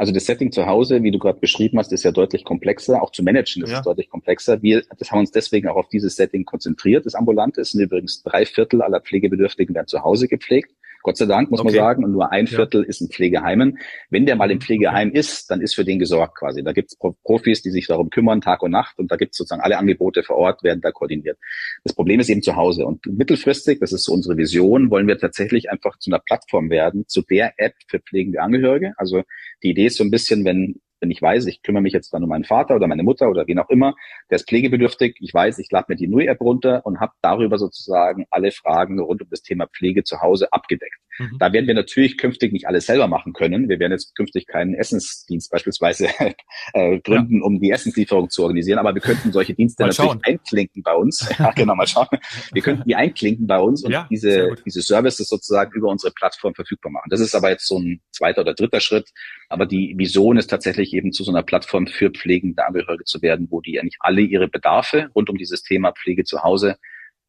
Also 0.00 0.12
das 0.12 0.24
Setting 0.24 0.50
zu 0.50 0.64
Hause, 0.64 1.02
wie 1.02 1.10
du 1.10 1.18
gerade 1.18 1.40
beschrieben 1.40 1.78
hast, 1.78 1.92
ist 1.92 2.04
ja 2.04 2.10
deutlich 2.10 2.44
komplexer. 2.44 3.02
Auch 3.02 3.12
zu 3.12 3.22
managen 3.22 3.62
ist 3.62 3.70
ja. 3.70 3.80
es 3.80 3.84
deutlich 3.84 4.08
komplexer. 4.08 4.62
Wir 4.62 4.82
das 4.98 5.10
haben 5.10 5.18
uns 5.18 5.30
deswegen 5.30 5.68
auch 5.68 5.76
auf 5.76 5.88
dieses 5.90 6.16
Setting 6.16 6.46
konzentriert. 6.46 7.04
Das 7.04 7.14
Ambulante 7.14 7.60
ist 7.60 7.74
übrigens 7.74 8.22
drei 8.22 8.46
Viertel 8.46 8.80
aller 8.80 9.02
Pflegebedürftigen 9.02 9.74
werden 9.74 9.88
zu 9.88 10.02
Hause 10.02 10.26
gepflegt. 10.26 10.74
Gott 11.02 11.16
sei 11.16 11.26
Dank, 11.26 11.50
muss 11.50 11.60
okay. 11.60 11.68
man 11.68 11.74
sagen. 11.74 12.04
Und 12.04 12.12
nur 12.12 12.30
ein 12.30 12.46
Viertel 12.46 12.82
ja. 12.82 12.88
ist 12.88 13.00
in 13.00 13.08
Pflegeheimen. 13.08 13.78
Wenn 14.10 14.26
der 14.26 14.36
mal 14.36 14.50
im 14.50 14.60
Pflegeheim 14.60 15.10
ist, 15.10 15.50
dann 15.50 15.60
ist 15.60 15.74
für 15.74 15.84
den 15.84 15.98
gesorgt 15.98 16.38
quasi. 16.38 16.62
Da 16.62 16.72
gibt 16.72 16.92
es 16.92 16.98
Profis, 17.22 17.62
die 17.62 17.70
sich 17.70 17.86
darum 17.86 18.10
kümmern, 18.10 18.40
Tag 18.40 18.62
und 18.62 18.70
Nacht. 18.70 18.98
Und 18.98 19.10
da 19.10 19.16
gibt 19.16 19.32
es 19.32 19.38
sozusagen 19.38 19.62
alle 19.62 19.78
Angebote 19.78 20.22
vor 20.22 20.36
Ort, 20.36 20.62
werden 20.62 20.80
da 20.80 20.90
koordiniert. 20.90 21.38
Das 21.84 21.94
Problem 21.94 22.20
ist 22.20 22.28
eben 22.28 22.42
zu 22.42 22.56
Hause. 22.56 22.86
Und 22.86 23.04
mittelfristig, 23.06 23.80
das 23.80 23.92
ist 23.92 24.04
so 24.04 24.12
unsere 24.12 24.36
Vision, 24.36 24.90
wollen 24.90 25.08
wir 25.08 25.18
tatsächlich 25.18 25.70
einfach 25.70 25.98
zu 25.98 26.10
einer 26.10 26.20
Plattform 26.20 26.70
werden, 26.70 27.06
zu 27.06 27.22
der 27.22 27.54
App 27.56 27.74
für 27.88 28.00
pflegende 28.00 28.42
Angehörige. 28.42 28.92
Also 28.96 29.22
die 29.62 29.70
Idee 29.70 29.86
ist 29.86 29.96
so 29.96 30.04
ein 30.04 30.10
bisschen, 30.10 30.44
wenn 30.44 30.80
wenn 31.00 31.10
ich 31.10 31.20
weiß, 31.20 31.46
ich 31.46 31.62
kümmere 31.62 31.82
mich 31.82 31.92
jetzt 31.92 32.12
dann 32.12 32.22
um 32.22 32.28
meinen 32.28 32.44
Vater 32.44 32.76
oder 32.76 32.86
meine 32.86 33.02
Mutter 33.02 33.28
oder 33.28 33.46
wen 33.46 33.58
auch 33.58 33.70
immer, 33.70 33.94
der 34.30 34.36
ist 34.36 34.48
pflegebedürftig, 34.48 35.16
ich 35.20 35.32
weiß, 35.32 35.58
ich 35.58 35.70
lade 35.70 35.86
mir 35.88 35.96
die 35.96 36.08
NUI-App 36.08 36.40
runter 36.40 36.82
und 36.84 37.00
habe 37.00 37.12
darüber 37.22 37.58
sozusagen 37.58 38.26
alle 38.30 38.50
Fragen 38.52 39.00
rund 39.00 39.22
um 39.22 39.28
das 39.30 39.42
Thema 39.42 39.66
Pflege 39.66 40.04
zu 40.04 40.20
Hause 40.20 40.52
abgedeckt. 40.52 40.96
Mhm. 41.18 41.36
Da 41.38 41.52
werden 41.52 41.66
wir 41.66 41.74
natürlich 41.74 42.18
künftig 42.18 42.52
nicht 42.52 42.66
alles 42.66 42.86
selber 42.86 43.06
machen 43.06 43.32
können. 43.32 43.68
Wir 43.68 43.78
werden 43.78 43.92
jetzt 43.92 44.14
künftig 44.14 44.46
keinen 44.46 44.74
Essensdienst 44.74 45.50
beispielsweise 45.50 46.08
äh, 46.72 46.98
gründen, 47.00 47.38
ja. 47.38 47.44
um 47.44 47.60
die 47.60 47.70
Essenslieferung 47.70 48.30
zu 48.30 48.42
organisieren, 48.42 48.78
aber 48.78 48.94
wir 48.94 49.02
könnten 49.02 49.32
solche 49.32 49.54
Dienste 49.54 49.84
natürlich 49.84 50.12
einklinken 50.24 50.82
bei 50.82 50.94
uns. 50.94 51.28
ja, 51.38 51.50
genau, 51.52 51.74
mal 51.74 51.86
schauen. 51.86 52.08
Wir 52.52 52.62
könnten 52.62 52.84
die 52.84 52.94
einklinken 52.94 53.46
bei 53.46 53.58
uns 53.58 53.84
und 53.84 53.92
ja, 53.92 54.06
diese, 54.10 54.54
diese 54.64 54.82
Services 54.82 55.28
sozusagen 55.28 55.72
über 55.72 55.88
unsere 55.88 56.12
Plattform 56.12 56.54
verfügbar 56.54 56.92
machen. 56.92 57.08
Das 57.10 57.20
ist 57.20 57.34
aber 57.34 57.50
jetzt 57.50 57.66
so 57.66 57.78
ein 57.78 58.00
zweiter 58.12 58.42
oder 58.42 58.54
dritter 58.54 58.80
Schritt. 58.80 59.10
Aber 59.48 59.66
die 59.66 59.94
Vision 59.96 60.36
ist 60.36 60.48
tatsächlich 60.48 60.89
eben 60.94 61.12
zu 61.12 61.24
so 61.24 61.30
einer 61.30 61.42
Plattform 61.42 61.86
für 61.86 62.10
pflegende 62.10 62.66
Angehörige 62.66 63.04
zu 63.04 63.22
werden, 63.22 63.48
wo 63.50 63.60
die 63.60 63.80
eigentlich 63.80 63.98
alle 64.00 64.20
ihre 64.20 64.48
Bedarfe 64.48 65.10
rund 65.14 65.30
um 65.30 65.36
dieses 65.36 65.62
Thema 65.62 65.92
Pflege 65.92 66.24
zu 66.24 66.42
Hause 66.42 66.76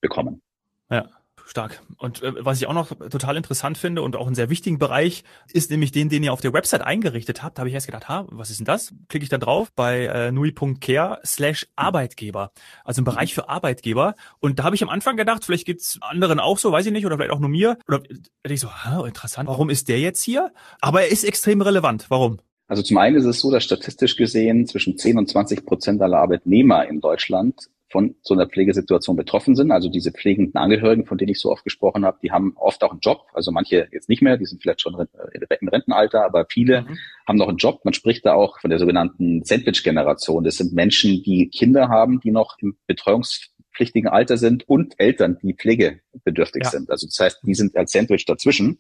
bekommen. 0.02 0.42
Ja. 0.90 1.10
Stark. 1.52 1.82
Und 1.98 2.24
äh, 2.24 2.46
was 2.46 2.62
ich 2.62 2.68
auch 2.68 2.74
noch 2.74 2.90
total 3.10 3.36
interessant 3.36 3.78
finde 3.78 4.04
und 4.04 4.16
auch 4.16 4.26
einen 4.26 4.36
sehr 4.36 4.50
wichtigen 4.50 4.78
Bereich 4.78 5.24
ist 5.52 5.70
nämlich 5.70 5.92
den, 5.92 6.08
den 6.08 6.24
ihr 6.24 6.32
auf 6.32 6.40
der 6.40 6.54
Website 6.54 6.82
eingerichtet 6.82 7.44
habt. 7.44 7.58
Da 7.58 7.62
habe 7.62 7.70
ich 7.70 7.76
erst 7.76 7.88
gedacht, 7.88 8.08
ha, 8.08 8.26
was 8.30 8.50
ist 8.50 8.60
denn 8.60 8.66
das? 8.66 8.94
Klicke 9.10 9.24
ich 9.24 9.30
da 9.30 9.38
drauf 9.38 9.70
bei 9.76 10.06
äh, 10.06 10.32
nui.care 10.32 11.20
slash 11.26 11.68
Arbeitgeber. 11.76 12.52
Also 12.86 13.02
ein 13.02 13.06
Bereich 13.06 13.34
für 13.34 13.50
Arbeitgeber. 13.50 14.16
Und 14.40 14.60
da 14.60 14.64
habe 14.64 14.76
ich 14.76 14.84
am 14.84 14.90
Anfang 14.90 15.18
gedacht, 15.18 15.44
vielleicht 15.44 15.66
geht's 15.66 16.00
anderen 16.02 16.40
auch 16.40 16.58
so, 16.58 16.72
weiß 16.72 16.86
ich 16.86 16.94
nicht, 16.94 17.06
oder 17.06 17.18
vielleicht 17.18 17.32
auch 17.32 17.40
nur 17.40 17.50
mir. 17.50 17.78
Oder 17.86 17.98
hätte 17.98 18.54
ich 18.54 18.62
so, 18.62 18.72
ha, 18.72 19.06
interessant, 19.06 19.50
warum 19.50 19.70
ist 19.70 19.90
der 19.90 20.00
jetzt 20.00 20.24
hier? 20.24 20.54
Aber 20.80 21.02
er 21.02 21.12
ist 21.12 21.26
extrem 21.26 21.62
relevant. 21.62 22.06
Warum? 22.10 22.38
Also 22.72 22.84
zum 22.84 23.00
einen 23.00 23.18
ist 23.18 23.26
es 23.26 23.42
so, 23.42 23.52
dass 23.52 23.66
statistisch 23.66 24.16
gesehen 24.16 24.66
zwischen 24.66 24.98
10 24.98 25.18
und 25.18 25.28
20 25.28 25.66
Prozent 25.66 26.02
aller 26.02 26.20
Arbeitnehmer 26.20 26.88
in 26.88 27.02
Deutschland 27.02 27.68
von 27.90 28.16
so 28.22 28.34
einer 28.34 28.48
Pflegesituation 28.48 29.18
betroffen 29.18 29.58
sind. 29.58 29.74
Also 29.74 29.90
diese 29.90 30.14
pflegenden 30.14 30.56
Angehörigen, 30.56 31.06
von 31.06 31.18
denen 31.18 31.32
ich 31.32 31.42
so 31.42 31.52
oft 31.52 31.66
gesprochen 31.66 32.06
habe, 32.06 32.20
die 32.24 32.32
haben 32.32 32.54
oft 32.56 32.82
auch 32.86 32.92
einen 32.92 33.02
Job. 33.02 33.26
Also 33.34 33.52
manche 33.52 33.90
jetzt 33.92 34.08
nicht 34.08 34.22
mehr, 34.22 34.38
die 34.38 34.46
sind 34.46 34.62
vielleicht 34.62 34.80
schon 34.80 34.96
im 34.96 35.68
Rentenalter, 35.68 36.24
aber 36.24 36.46
viele 36.50 36.84
mhm. 36.84 36.98
haben 37.28 37.38
noch 37.38 37.50
einen 37.50 37.58
Job. 37.58 37.82
Man 37.84 37.94
spricht 37.94 38.26
da 38.26 38.36
auch 38.36 38.62
von 38.62 38.70
der 38.70 38.80
sogenannten 38.80 39.44
Sandwich-Generation. 39.44 40.46
Das 40.46 40.56
sind 40.56 40.72
Menschen, 40.72 41.24
die 41.24 41.50
Kinder 41.50 41.90
haben, 41.90 42.22
die 42.22 42.32
noch 42.32 42.56
im 42.60 42.78
Betreuungs 42.88 43.51
pflichtigen 43.76 44.08
Alter 44.08 44.38
sind 44.38 44.68
und 44.68 44.94
Eltern, 44.98 45.38
die 45.42 45.54
pflegebedürftig 45.54 46.64
ja. 46.64 46.70
sind. 46.70 46.90
Also 46.90 47.08
das 47.08 47.20
heißt, 47.20 47.40
die 47.44 47.54
sind 47.54 47.76
als 47.76 47.92
Sandwich 47.92 48.26
dazwischen. 48.26 48.80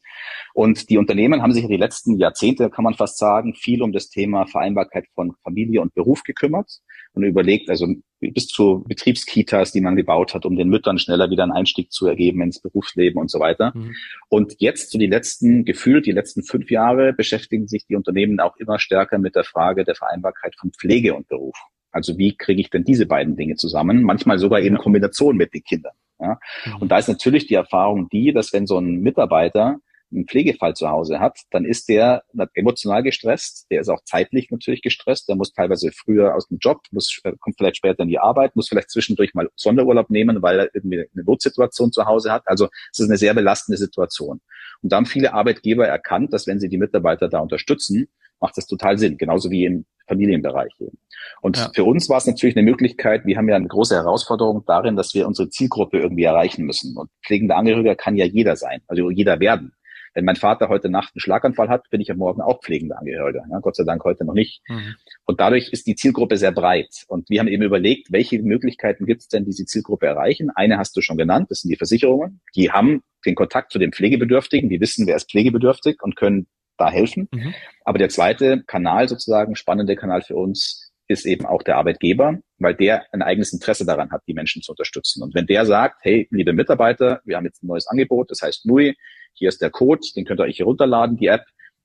Und 0.53 0.89
die 0.89 0.98
Unternehmen 0.98 1.41
haben 1.41 1.53
sich 1.53 1.65
die 1.65 1.77
letzten 1.77 2.17
Jahrzehnte, 2.17 2.69
kann 2.69 2.83
man 2.83 2.93
fast 2.93 3.17
sagen, 3.17 3.55
viel 3.55 3.81
um 3.81 3.91
das 3.91 4.10
Thema 4.10 4.45
Vereinbarkeit 4.45 5.05
von 5.15 5.33
Familie 5.43 5.81
und 5.81 5.93
Beruf 5.93 6.24
gekümmert 6.24 6.81
und 7.13 7.24
überlegt, 7.24 7.69
also 7.69 7.88
bis 8.19 8.48
zu 8.48 8.83
Betriebskitas, 8.88 9.71
die 9.71 9.81
man 9.81 9.95
gebaut 9.95 10.33
hat, 10.33 10.45
um 10.45 10.55
den 10.55 10.69
Müttern 10.69 11.00
schneller 11.00 11.29
wieder 11.29 11.43
einen 11.43 11.51
Einstieg 11.51 11.91
zu 11.91 12.07
ergeben 12.07 12.41
ins 12.41 12.62
Berufsleben 12.62 13.19
und 13.19 13.31
so 13.31 13.39
weiter. 13.39 13.71
Mhm. 13.75 13.95
Und 14.29 14.55
jetzt, 14.60 14.91
so 14.91 15.00
die 15.00 15.07
letzten, 15.07 15.65
gefühlt 15.65 16.05
die 16.05 16.12
letzten 16.12 16.43
fünf 16.43 16.69
Jahre, 16.69 17.13
beschäftigen 17.13 17.67
sich 17.67 17.86
die 17.88 17.95
Unternehmen 17.95 18.39
auch 18.39 18.55
immer 18.57 18.79
stärker 18.79 19.17
mit 19.17 19.36
der 19.36 19.43
Frage 19.43 19.83
der 19.83 19.95
Vereinbarkeit 19.95 20.55
von 20.55 20.71
Pflege 20.71 21.15
und 21.15 21.27
Beruf. 21.27 21.57
Also 21.91 22.17
wie 22.17 22.36
kriege 22.36 22.62
ich 22.62 22.69
denn 22.69 22.83
diese 22.83 23.05
beiden 23.05 23.36
Dinge 23.36 23.55
zusammen? 23.55 24.03
Manchmal 24.03 24.39
sogar 24.39 24.62
eben 24.62 24.77
Kombination 24.77 25.38
mit 25.38 25.53
den 25.53 25.63
Kindern. 25.63 25.93
Ja? 26.19 26.39
Mhm. 26.65 26.81
Und 26.81 26.91
da 26.91 26.98
ist 26.98 27.07
natürlich 27.07 27.48
die 27.48 27.55
Erfahrung 27.55 28.10
die, 28.10 28.33
dass 28.33 28.53
wenn 28.53 28.67
so 28.67 28.77
ein 28.77 29.01
Mitarbeiter 29.01 29.79
einen 30.13 30.27
Pflegefall 30.27 30.75
zu 30.75 30.89
Hause 30.89 31.19
hat, 31.19 31.39
dann 31.51 31.65
ist 31.65 31.88
der 31.89 32.24
emotional 32.53 33.03
gestresst, 33.03 33.67
der 33.71 33.81
ist 33.81 33.89
auch 33.89 34.03
zeitlich 34.03 34.51
natürlich 34.51 34.81
gestresst, 34.81 35.29
der 35.29 35.36
muss 35.36 35.53
teilweise 35.53 35.91
früher 35.91 36.36
aus 36.36 36.48
dem 36.48 36.57
Job, 36.60 36.81
muss, 36.91 37.21
äh, 37.24 37.33
kommt 37.39 37.57
vielleicht 37.57 37.77
später 37.77 38.03
in 38.03 38.10
die 38.10 38.19
Arbeit, 38.19 38.55
muss 38.55 38.67
vielleicht 38.67 38.91
zwischendurch 38.91 39.33
mal 39.33 39.50
Sonderurlaub 39.55 40.10
nehmen, 40.10 40.41
weil 40.41 40.60
er 40.60 40.75
irgendwie 40.75 41.05
eine 41.13 41.24
Notsituation 41.24 41.91
zu 41.91 42.05
Hause 42.05 42.31
hat. 42.31 42.43
Also 42.45 42.67
es 42.91 43.00
ist 43.00 43.10
eine 43.10 43.17
sehr 43.17 43.33
belastende 43.33 43.77
Situation. 43.77 44.41
Und 44.81 44.91
da 44.91 44.98
haben 44.98 45.05
viele 45.05 45.33
Arbeitgeber 45.33 45.88
erkannt, 45.88 46.33
dass 46.33 46.48
wenn 46.48 46.60
sie 46.60 46.69
die 46.69 46.77
Mitarbeiter 46.77 47.29
da 47.29 47.39
unterstützen, 47.39 48.10
macht 48.39 48.57
das 48.57 48.67
total 48.67 48.98
Sinn, 48.98 49.17
genauso 49.17 49.51
wie 49.51 49.65
im 49.65 49.86
Familienbereich 50.08 50.74
eben. 50.79 50.98
Und 51.41 51.58
ja. 51.58 51.72
für 51.74 51.84
uns 51.84 52.10
war 52.10 52.17
es 52.17 52.27
natürlich 52.27 52.55
eine 52.55 52.70
Möglichkeit, 52.70 53.25
wir 53.25 53.38
haben 53.38 53.50
ja 53.50 53.55
eine 53.55 53.67
große 53.67 53.96
Herausforderung 53.96 54.63
darin, 54.65 54.96
dass 54.96 55.13
wir 55.13 55.27
unsere 55.27 55.50
Zielgruppe 55.50 56.00
irgendwie 56.00 56.24
erreichen 56.24 56.65
müssen. 56.65 56.98
Und 56.98 57.10
pflegender 57.25 57.58
Angehöriger 57.58 57.96
kann 57.96 58.15
ja 58.15 58.25
jeder 58.25 58.55
sein, 58.55 58.81
also 58.88 59.10
jeder 59.10 59.39
werden. 59.39 59.74
Wenn 60.13 60.25
mein 60.25 60.36
Vater 60.36 60.67
heute 60.67 60.89
Nacht 60.89 61.13
einen 61.15 61.22
Schlaganfall 61.22 61.70
hat, 61.70 61.89
bin 61.89 62.01
ich 62.01 62.12
am 62.12 62.17
Morgen 62.17 62.41
auch 62.41 62.62
pflegender 62.62 63.00
Angehöriger. 63.00 63.46
Ja, 63.50 63.60
Gott 63.60 63.77
sei 63.77 63.86
Dank 63.86 64.03
heute 64.03 64.25
noch 64.25 64.34
nicht. 64.34 64.62
Mhm. 64.67 64.96
Und 65.25 65.39
dadurch 65.39 65.72
ist 65.72 65.88
die 65.88 65.96
Zielgruppe 65.96 66.36
sehr 66.36 66.51
breit. 66.51 67.05
Und 67.08 67.29
wir 67.29 67.39
haben 67.39 67.48
eben 67.48 67.63
überlegt, 67.63 68.12
welche 68.12 68.41
Möglichkeiten 68.41 69.05
gibt 69.05 69.22
es 69.22 69.27
denn, 69.29 69.46
diese 69.46 69.65
Zielgruppe 69.65 70.08
erreichen? 70.08 70.50
Eine 70.53 70.77
hast 70.77 70.98
du 70.98 71.01
schon 71.01 71.17
genannt, 71.17 71.50
das 71.50 71.62
sind 71.62 71.70
die 71.70 71.77
Versicherungen. 71.77 72.41
Die 72.55 72.72
haben 72.72 73.03
den 73.25 73.36
Kontakt 73.36 73.72
zu 73.72 73.79
den 73.79 73.93
Pflegebedürftigen, 73.93 74.70
die 74.70 74.81
wissen, 74.81 75.08
wer 75.08 75.15
ist 75.15 75.31
pflegebedürftig 75.31 76.01
und 76.01 76.15
können 76.17 76.48
da 76.82 76.90
helfen. 76.90 77.28
Mhm. 77.32 77.54
Aber 77.86 77.98
der 77.98 78.10
zweite 78.10 78.64
Kanal 78.66 79.08
sozusagen, 79.08 79.56
spannende 79.56 79.96
Kanal 79.96 80.22
für 80.22 80.36
uns, 80.36 80.92
ist 81.08 81.26
eben 81.26 81.46
auch 81.46 81.62
der 81.62 81.78
Arbeitgeber, 81.78 82.40
weil 82.58 82.74
der 82.74 83.06
ein 83.12 83.22
eigenes 83.22 83.54
Interesse 83.54 83.86
daran 83.86 84.12
hat, 84.12 84.22
die 84.28 84.34
Menschen 84.34 84.62
zu 84.62 84.72
unterstützen. 84.72 85.22
Und 85.22 85.36
wenn 85.36 85.46
der 85.46 85.66
sagt, 85.66 86.00
hey, 86.04 86.28
liebe 86.32 86.54
Mitarbeiter, 86.54 87.22
wir 87.26 87.36
haben 87.38 87.46
jetzt 87.46 87.64
ein 87.64 87.68
neues 87.68 87.88
Angebot, 87.88 88.32
das 88.32 88.42
heißt 88.42 88.66
NUI, 88.66 88.96
hier 89.34 89.50
ist 89.50 89.62
der 89.62 89.70
Code, 89.70 90.02
den 90.16 90.26
könnt 90.26 90.40
ihr 90.40 90.46
euch 90.46 90.58
hier 90.58 90.66
runterladen, 90.66 91.18
die 91.18 91.28
App, 91.28 91.44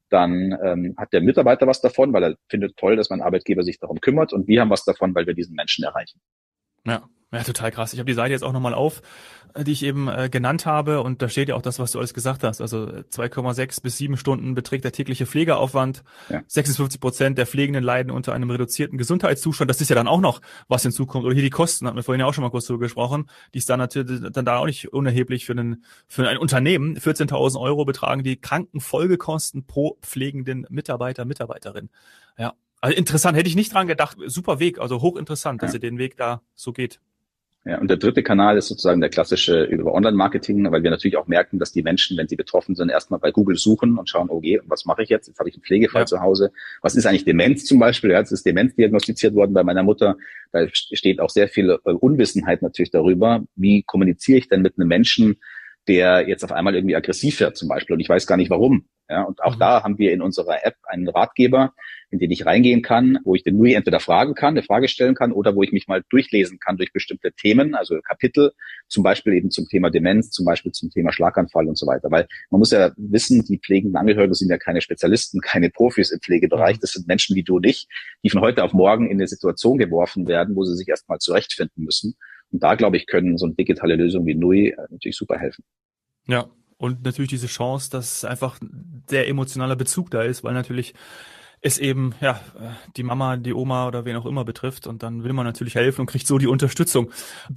dann 0.08 0.56
ähm, 0.62 0.94
hat 0.96 1.12
der 1.12 1.20
Mitarbeiter 1.20 1.66
was 1.66 1.80
davon, 1.80 2.12
weil 2.12 2.22
er 2.22 2.36
findet 2.48 2.76
toll, 2.76 2.94
dass 2.94 3.10
mein 3.10 3.20
Arbeitgeber 3.20 3.64
sich 3.64 3.80
darum 3.80 4.00
kümmert 4.00 4.32
und 4.32 4.46
wir 4.46 4.60
haben 4.60 4.70
was 4.70 4.84
davon, 4.84 5.14
weil 5.14 5.26
wir 5.26 5.34
diesen 5.34 5.56
Menschen 5.56 5.84
erreichen. 5.84 6.20
Ja, 6.84 7.08
ja, 7.32 7.42
total 7.42 7.72
krass. 7.72 7.92
Ich 7.92 7.98
habe 7.98 8.06
die 8.06 8.14
Seite 8.14 8.32
jetzt 8.32 8.44
auch 8.44 8.52
nochmal 8.52 8.72
auf, 8.72 9.02
äh, 9.54 9.64
die 9.64 9.72
ich 9.72 9.82
eben 9.82 10.08
äh, 10.08 10.28
genannt 10.30 10.64
habe 10.64 11.02
und 11.02 11.22
da 11.22 11.28
steht 11.28 11.48
ja 11.48 11.56
auch 11.56 11.62
das, 11.62 11.80
was 11.80 11.90
du 11.90 11.98
alles 11.98 12.14
gesagt 12.14 12.44
hast. 12.44 12.60
Also 12.60 12.84
2,6 12.86 13.82
bis 13.82 13.98
7 13.98 14.16
Stunden 14.16 14.54
beträgt 14.54 14.84
der 14.84 14.92
tägliche 14.92 15.26
Pflegeaufwand. 15.26 16.04
Ja. 16.28 16.42
56 16.46 17.00
Prozent 17.00 17.36
der 17.36 17.46
Pflegenden 17.46 17.82
leiden 17.82 18.12
unter 18.12 18.32
einem 18.32 18.50
reduzierten 18.50 18.96
Gesundheitszustand. 18.96 19.68
Das 19.68 19.80
ist 19.80 19.88
ja 19.88 19.96
dann 19.96 20.06
auch 20.06 20.20
noch, 20.20 20.40
was 20.68 20.82
hinzukommt. 20.82 21.24
Oder 21.24 21.34
hier 21.34 21.42
die 21.42 21.50
Kosten, 21.50 21.86
hatten 21.86 21.96
wir 21.96 22.04
vorhin 22.04 22.20
ja 22.20 22.26
auch 22.26 22.34
schon 22.34 22.42
mal 22.42 22.50
kurz 22.50 22.66
drüber 22.66 22.84
gesprochen. 22.84 23.28
Die 23.54 23.58
ist 23.58 23.68
dann 23.68 23.80
natürlich 23.80 24.20
dann 24.30 24.44
da 24.44 24.58
auch 24.58 24.66
nicht 24.66 24.92
unerheblich 24.92 25.46
für, 25.46 25.52
einen, 25.52 25.84
für 26.06 26.28
ein 26.28 26.38
Unternehmen. 26.38 26.96
14.000 26.96 27.60
Euro 27.60 27.84
betragen 27.84 28.22
die 28.22 28.36
Krankenfolgekosten 28.36 29.66
pro 29.66 29.98
pflegenden 30.00 30.64
Mitarbeiter, 30.70 31.24
Mitarbeiterin. 31.24 31.90
Ja, 32.38 32.54
also 32.80 32.96
interessant, 32.96 33.36
hätte 33.36 33.48
ich 33.48 33.56
nicht 33.56 33.74
dran 33.74 33.88
gedacht. 33.88 34.16
Super 34.26 34.60
Weg, 34.60 34.78
also 34.78 35.02
hochinteressant, 35.02 35.60
ja. 35.60 35.66
dass 35.66 35.74
ihr 35.74 35.80
den 35.80 35.98
Weg 35.98 36.16
da 36.16 36.42
so 36.54 36.72
geht. 36.72 37.00
Ja, 37.68 37.78
und 37.78 37.88
der 37.88 37.96
dritte 37.96 38.22
Kanal 38.22 38.56
ist 38.56 38.68
sozusagen 38.68 39.00
der 39.00 39.10
klassische 39.10 39.64
über 39.64 39.92
Online-Marketing, 39.92 40.70
weil 40.70 40.84
wir 40.84 40.90
natürlich 40.90 41.16
auch 41.16 41.26
merken, 41.26 41.58
dass 41.58 41.72
die 41.72 41.82
Menschen, 41.82 42.16
wenn 42.16 42.28
sie 42.28 42.36
betroffen 42.36 42.76
sind, 42.76 42.90
erstmal 42.90 43.18
bei 43.18 43.32
Google 43.32 43.56
suchen 43.56 43.98
und 43.98 44.08
schauen, 44.08 44.30
okay, 44.30 44.60
was 44.66 44.84
mache 44.84 45.02
ich 45.02 45.08
jetzt? 45.08 45.26
Jetzt 45.26 45.40
habe 45.40 45.48
ich 45.48 45.56
einen 45.56 45.64
Pflegefall 45.64 46.02
ja. 46.02 46.06
zu 46.06 46.20
Hause. 46.20 46.52
Was 46.80 46.94
ist 46.94 47.06
eigentlich 47.06 47.24
Demenz 47.24 47.64
zum 47.64 47.80
Beispiel? 47.80 48.12
Ja, 48.12 48.20
jetzt 48.20 48.30
ist 48.30 48.46
Demenz 48.46 48.76
diagnostiziert 48.76 49.34
worden 49.34 49.52
bei 49.52 49.64
meiner 49.64 49.82
Mutter. 49.82 50.16
Da 50.52 50.68
steht 50.72 51.18
auch 51.18 51.28
sehr 51.28 51.48
viel 51.48 51.70
äh, 51.70 51.90
Unwissenheit 51.90 52.62
natürlich 52.62 52.92
darüber. 52.92 53.42
Wie 53.56 53.82
kommuniziere 53.82 54.38
ich 54.38 54.48
denn 54.48 54.62
mit 54.62 54.78
einem 54.78 54.86
Menschen, 54.86 55.40
der 55.88 56.28
jetzt 56.28 56.44
auf 56.44 56.52
einmal 56.52 56.76
irgendwie 56.76 56.94
aggressiv 56.94 57.40
wird 57.40 57.56
zum 57.56 57.68
Beispiel 57.68 57.94
und 57.94 58.00
ich 58.00 58.08
weiß 58.08 58.28
gar 58.28 58.36
nicht 58.36 58.50
warum. 58.50 58.86
Ja, 59.10 59.22
und 59.22 59.42
auch 59.42 59.56
mhm. 59.56 59.60
da 59.60 59.82
haben 59.82 59.98
wir 59.98 60.12
in 60.12 60.22
unserer 60.22 60.64
App 60.64 60.76
einen 60.84 61.08
Ratgeber, 61.08 61.74
in 62.16 62.20
den 62.20 62.30
ich 62.30 62.46
reingehen 62.46 62.80
kann, 62.80 63.18
wo 63.24 63.34
ich 63.34 63.42
den 63.42 63.58
Nui 63.58 63.74
entweder 63.74 64.00
fragen 64.00 64.34
kann, 64.34 64.54
eine 64.54 64.62
Frage 64.62 64.88
stellen 64.88 65.14
kann 65.14 65.32
oder 65.32 65.54
wo 65.54 65.62
ich 65.62 65.70
mich 65.70 65.86
mal 65.86 66.02
durchlesen 66.08 66.58
kann 66.58 66.78
durch 66.78 66.92
bestimmte 66.92 67.32
Themen, 67.32 67.74
also 67.74 68.00
Kapitel, 68.00 68.52
zum 68.88 69.02
Beispiel 69.02 69.34
eben 69.34 69.50
zum 69.50 69.66
Thema 69.68 69.90
Demenz, 69.90 70.30
zum 70.30 70.46
Beispiel 70.46 70.72
zum 70.72 70.90
Thema 70.90 71.12
Schlaganfall 71.12 71.68
und 71.68 71.76
so 71.76 71.86
weiter. 71.86 72.10
Weil 72.10 72.26
man 72.50 72.58
muss 72.58 72.70
ja 72.70 72.92
wissen, 72.96 73.44
die 73.44 73.58
pflegenden 73.58 73.96
Angehörigen 73.96 74.34
sind 74.34 74.48
ja 74.48 74.56
keine 74.56 74.80
Spezialisten, 74.80 75.40
keine 75.40 75.68
Profis 75.68 76.10
im 76.10 76.20
Pflegebereich. 76.20 76.76
Mhm. 76.76 76.80
Das 76.80 76.92
sind 76.92 77.06
Menschen 77.06 77.36
wie 77.36 77.42
du 77.42 77.56
und 77.56 77.66
ich, 77.66 77.86
die 78.22 78.30
von 78.30 78.40
heute 78.40 78.64
auf 78.64 78.72
morgen 78.72 79.10
in 79.10 79.18
eine 79.18 79.28
Situation 79.28 79.76
geworfen 79.76 80.26
werden, 80.26 80.56
wo 80.56 80.64
sie 80.64 80.74
sich 80.74 80.88
erstmal 80.88 81.18
zurechtfinden 81.18 81.84
müssen. 81.84 82.16
Und 82.50 82.62
da, 82.62 82.74
glaube 82.74 82.96
ich, 82.96 83.06
können 83.06 83.36
so 83.36 83.46
eine 83.46 83.54
digitale 83.54 83.96
Lösung 83.96 84.24
wie 84.24 84.34
Nui 84.34 84.68
äh, 84.68 84.76
natürlich 84.90 85.16
super 85.16 85.38
helfen. 85.38 85.64
Ja, 86.26 86.48
und 86.78 87.04
natürlich 87.04 87.30
diese 87.30 87.46
Chance, 87.46 87.90
dass 87.90 88.24
einfach 88.24 88.58
der 88.60 89.28
emotionale 89.28 89.76
Bezug 89.76 90.10
da 90.10 90.22
ist, 90.22 90.44
weil 90.44 90.54
natürlich 90.54 90.94
es 91.66 91.78
eben 91.78 92.14
ja 92.20 92.40
die 92.96 93.02
Mama, 93.02 93.36
die 93.36 93.52
Oma 93.52 93.86
oder 93.86 94.04
wen 94.04 94.16
auch 94.16 94.26
immer 94.26 94.44
betrifft 94.44 94.86
und 94.86 95.02
dann 95.02 95.24
will 95.24 95.32
man 95.32 95.44
natürlich 95.44 95.74
helfen 95.74 96.02
und 96.02 96.06
kriegt 96.06 96.26
so 96.26 96.38
die 96.38 96.46
Unterstützung. 96.46 97.10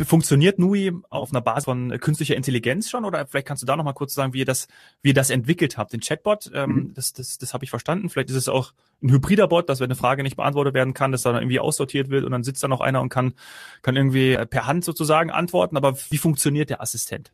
Funktioniert 0.05 0.59
Nui 0.59 0.91
auf 1.09 1.31
einer 1.31 1.41
Basis 1.41 1.65
von 1.65 1.97
künstlicher 1.99 2.35
Intelligenz 2.35 2.89
schon 2.89 3.05
oder 3.05 3.25
vielleicht 3.27 3.47
kannst 3.47 3.63
du 3.63 3.67
da 3.67 3.75
noch 3.75 3.83
mal 3.83 3.93
kurz 3.93 4.13
sagen, 4.13 4.33
wie 4.33 4.39
ihr 4.39 4.45
das 4.45 4.67
wie 5.01 5.09
ihr 5.09 5.13
das 5.13 5.29
entwickelt 5.29 5.77
habt, 5.77 5.93
den 5.93 6.01
Chatbot, 6.01 6.51
ähm, 6.53 6.69
mhm. 6.69 6.93
das 6.93 7.13
das 7.13 7.37
das 7.37 7.53
habe 7.53 7.63
ich 7.63 7.69
verstanden. 7.69 8.09
Vielleicht 8.09 8.29
ist 8.29 8.35
es 8.35 8.49
auch 8.49 8.73
ein 9.01 9.11
hybrider 9.11 9.47
Bot, 9.47 9.69
dass 9.69 9.79
wenn 9.79 9.85
eine 9.85 9.95
Frage 9.95 10.23
nicht 10.23 10.35
beantwortet 10.35 10.73
werden 10.73 10.93
kann, 10.93 11.11
dass 11.11 11.21
dann 11.21 11.35
irgendwie 11.35 11.59
aussortiert 11.59 12.09
wird 12.09 12.25
und 12.25 12.31
dann 12.31 12.43
sitzt 12.43 12.63
da 12.63 12.67
noch 12.67 12.81
einer 12.81 13.01
und 13.01 13.09
kann 13.09 13.33
kann 13.81 13.95
irgendwie 13.95 14.37
per 14.49 14.65
Hand 14.67 14.83
sozusagen 14.83 15.31
antworten, 15.31 15.77
aber 15.77 15.95
wie 16.09 16.17
funktioniert 16.17 16.69
der 16.69 16.81
Assistent? 16.81 17.31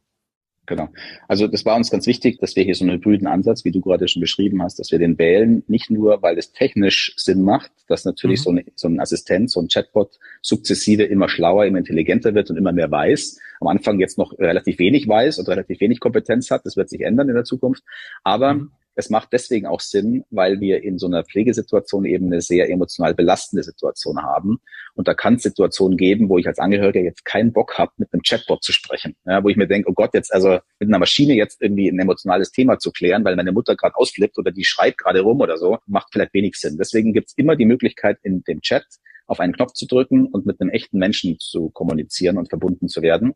Genau. 0.65 0.89
Also 1.27 1.47
das 1.47 1.65
war 1.65 1.75
uns 1.75 1.91
ganz 1.91 2.07
wichtig, 2.07 2.39
dass 2.39 2.55
wir 2.55 2.63
hier 2.63 2.75
so 2.75 2.83
einen 2.83 2.95
hybriden 2.95 3.27
Ansatz, 3.27 3.65
wie 3.65 3.71
du 3.71 3.81
gerade 3.81 4.07
schon 4.07 4.21
beschrieben 4.21 4.63
hast, 4.63 4.79
dass 4.79 4.91
wir 4.91 4.99
den 4.99 5.17
wählen, 5.17 5.63
nicht 5.67 5.91
nur, 5.91 6.21
weil 6.21 6.37
es 6.37 6.51
technisch 6.51 7.13
Sinn 7.17 7.43
macht, 7.43 7.71
dass 7.87 8.05
natürlich 8.05 8.39
mhm. 8.39 8.43
so, 8.43 8.51
ein, 8.51 8.65
so 8.75 8.87
ein 8.87 8.99
Assistent, 8.99 9.51
so 9.51 9.61
ein 9.61 9.67
Chatbot 9.67 10.17
sukzessive 10.41 11.03
immer 11.03 11.29
schlauer, 11.29 11.65
immer 11.65 11.77
intelligenter 11.77 12.33
wird 12.33 12.49
und 12.49 12.57
immer 12.57 12.71
mehr 12.71 12.89
weiß. 12.89 13.39
Am 13.59 13.67
Anfang 13.67 13.99
jetzt 13.99 14.17
noch 14.17 14.37
relativ 14.39 14.79
wenig 14.79 15.07
weiß 15.07 15.39
und 15.39 15.47
relativ 15.47 15.79
wenig 15.81 15.99
Kompetenz 15.99 16.49
hat. 16.49 16.65
Das 16.65 16.77
wird 16.77 16.89
sich 16.89 17.01
ändern 17.01 17.29
in 17.29 17.35
der 17.35 17.43
Zukunft. 17.43 17.83
Aber 18.23 18.55
mhm. 18.55 18.71
Es 18.95 19.09
macht 19.09 19.29
deswegen 19.33 19.67
auch 19.67 19.81
Sinn, 19.81 20.23
weil 20.29 20.59
wir 20.61 20.83
in 20.83 20.97
so 20.97 21.07
einer 21.07 21.23
Pflegesituation 21.23 22.05
eben 22.05 22.27
eine 22.27 22.41
sehr 22.41 22.69
emotional 22.69 23.13
belastende 23.13 23.63
Situation 23.63 24.21
haben. 24.23 24.59
Und 24.93 25.07
da 25.07 25.13
kann 25.13 25.35
es 25.35 25.43
Situationen 25.43 25.97
geben, 25.97 26.29
wo 26.29 26.37
ich 26.37 26.47
als 26.47 26.59
Angehöriger 26.59 27.01
jetzt 27.01 27.25
keinen 27.25 27.51
Bock 27.51 27.77
habe, 27.77 27.91
mit 27.97 28.13
einem 28.13 28.21
Chatbot 28.21 28.63
zu 28.63 28.71
sprechen. 28.71 29.15
Ja, 29.25 29.43
wo 29.43 29.49
ich 29.49 29.57
mir 29.57 29.67
denke, 29.67 29.89
oh 29.89 29.93
Gott, 29.93 30.13
jetzt 30.13 30.33
also 30.33 30.59
mit 30.79 30.89
einer 30.89 30.99
Maschine 30.99 31.33
jetzt 31.33 31.61
irgendwie 31.61 31.89
ein 31.89 31.99
emotionales 31.99 32.51
Thema 32.51 32.79
zu 32.79 32.91
klären, 32.91 33.25
weil 33.25 33.35
meine 33.35 33.51
Mutter 33.51 33.75
gerade 33.75 33.95
ausflippt 33.95 34.37
oder 34.37 34.51
die 34.51 34.63
schreit 34.63 34.97
gerade 34.97 35.21
rum 35.21 35.41
oder 35.41 35.57
so, 35.57 35.77
macht 35.87 36.09
vielleicht 36.13 36.33
wenig 36.33 36.55
Sinn. 36.55 36.77
Deswegen 36.77 37.13
gibt 37.13 37.27
es 37.27 37.33
immer 37.37 37.55
die 37.55 37.65
Möglichkeit, 37.65 38.19
in 38.23 38.43
dem 38.43 38.61
Chat 38.61 38.85
auf 39.27 39.39
einen 39.39 39.53
Knopf 39.53 39.73
zu 39.73 39.87
drücken 39.87 40.27
und 40.27 40.45
mit 40.45 40.61
einem 40.61 40.69
echten 40.69 40.99
Menschen 40.99 41.39
zu 41.39 41.69
kommunizieren 41.69 42.37
und 42.37 42.49
verbunden 42.49 42.87
zu 42.87 43.01
werden. 43.01 43.33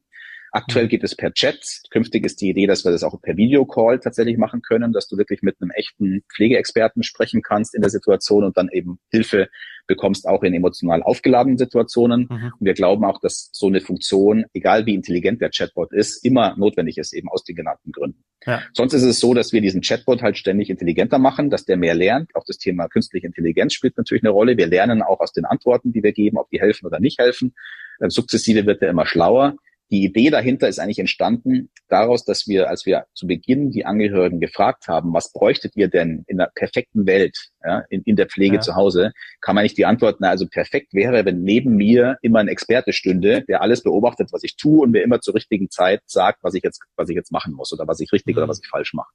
Aktuell 0.52 0.86
mhm. 0.86 0.90
geht 0.90 1.04
es 1.04 1.16
per 1.16 1.34
Chat. 1.34 1.84
Künftig 1.92 2.26
ist 2.26 2.42
die 2.42 2.50
Idee, 2.50 2.68
dass 2.68 2.84
wir 2.84 2.92
das 2.92 3.04
auch 3.04 3.20
per 3.22 3.38
Videocall 3.38 4.00
tatsächlich 4.00 4.38
machen 4.38 4.62
können, 4.62 4.94
dass 4.94 5.08
du 5.08 5.18
wirklich 5.18 5.42
mit 5.42 5.58
einem 5.62 5.72
echten 5.72 6.24
Pflegeexperten 6.34 7.04
sprechen 7.04 7.42
kannst 7.42 7.76
in 7.76 7.82
der 7.82 7.92
Situation 7.92 8.44
und 8.44 8.58
dann 8.58 8.70
eben 8.72 9.00
Hilfe 9.12 9.50
bekommst, 9.90 10.28
auch 10.28 10.44
in 10.44 10.54
emotional 10.54 11.04
aufgeladenen 11.04 11.58
Situationen. 11.58 12.28
Mhm. 12.30 12.54
Und 12.60 12.66
wir 12.66 12.74
glauben 12.74 13.04
auch, 13.04 13.20
dass 13.20 13.50
so 13.52 13.68
eine 13.68 13.82
Funktion, 13.82 14.46
egal 14.54 14.86
wie 14.86 14.94
intelligent 14.94 15.42
der 15.42 15.50
Chatbot 15.50 15.92
ist, 15.92 16.24
immer 16.24 16.56
notwendig 16.58 16.98
ist, 16.98 17.14
eben 17.14 17.28
aus 17.30 17.44
den 17.44 17.56
genannten 17.56 17.92
Gründen. 17.92 18.24
Ja. 18.46 18.62
Sonst 18.74 18.94
ist 18.94 19.04
es 19.04 19.20
so, 19.20 19.34
dass 19.34 19.52
wir 19.52 19.62
diesen 19.62 19.82
Chatbot 19.82 20.22
halt 20.22 20.38
ständig 20.38 20.70
intelligenter 20.70 21.20
machen, 21.20 21.50
dass 21.50 21.66
der 21.66 21.76
mehr 21.76 21.96
lernt. 21.96 22.34
Auch 22.36 22.46
das 22.46 22.58
Thema 22.58 22.88
künstliche 22.88 23.28
Intelligenz 23.28 23.74
spielt 23.74 23.98
natürlich 23.98 24.24
eine 24.24 24.32
Rolle. 24.32 24.58
Wir 24.58 24.68
lernen 24.68 25.02
auch 25.02 25.20
aus 25.20 25.34
den 25.34 25.46
Antworten, 25.46 25.92
die 25.92 26.04
wir 26.04 26.14
geben, 26.14 26.38
ob 26.38 26.50
die 26.50 26.62
helfen 26.62 26.86
oder 26.86 27.00
nicht 27.00 27.20
helfen. 27.20 27.54
Äh, 28.00 28.10
sukzessive 28.10 28.66
wird 28.66 28.82
er 28.82 28.90
immer 28.90 29.06
schlauer. 29.06 29.56
Die 29.92 30.04
Idee 30.04 30.30
dahinter 30.30 30.68
ist 30.68 30.80
eigentlich 30.80 31.00
entstanden 31.00 31.70
daraus, 31.88 32.24
dass 32.24 32.48
wir, 32.48 32.70
als 32.70 32.86
wir 32.86 33.06
zu 33.14 33.26
Beginn 33.26 33.72
die 33.72 33.86
Angehörigen 33.86 34.40
gefragt 34.40 34.88
haben, 34.88 35.14
was 35.14 35.34
bräuchtet 35.34 35.76
ihr 35.76 35.88
denn 35.88 36.24
in 36.28 36.38
der 36.38 36.52
perfekten 36.54 37.08
Welt, 37.08 37.50
ja, 37.66 37.84
in, 37.90 38.04
in 38.04 38.16
der 38.16 38.28
Pflege 38.28 38.56
ja. 38.56 38.62
zu 38.62 38.76
Hause, 38.76 39.12
kam 39.42 39.58
eigentlich 39.58 39.74
die 39.74 39.86
Antwort, 39.86 40.18
na, 40.20 40.30
also 40.30 40.48
perfekt 40.48 40.94
wäre, 40.94 41.26
wenn 41.26 41.42
neben 41.42 41.76
mir 41.76 42.18
immer 42.22 42.40
ein 42.40 42.48
Experte 42.48 42.94
stünde, 42.94 43.44
der 43.48 43.62
alles 43.62 43.82
beobachtet, 43.82 44.30
was 44.32 44.44
ich 44.44 44.58
tue 44.58 44.82
und 44.82 44.92
mir 44.92 45.02
immer 45.02 45.22
zur 45.22 45.34
richtigen 45.34 45.70
Zeit 45.70 46.02
sagt, 46.06 46.44
was 46.44 46.54
ich 46.54 46.64
jetzt, 46.64 46.82
was 46.96 47.10
ich 47.10 47.16
jetzt 47.16 47.32
machen 47.32 47.54
muss 47.54 47.74
oder 47.74 47.88
was 47.88 48.00
ich 48.00 48.12
richtig 48.12 48.36
mhm. 48.36 48.44
oder 48.44 48.48
was 48.48 48.62
ich 48.64 48.70
falsch 48.70 48.94
mache. 48.94 49.10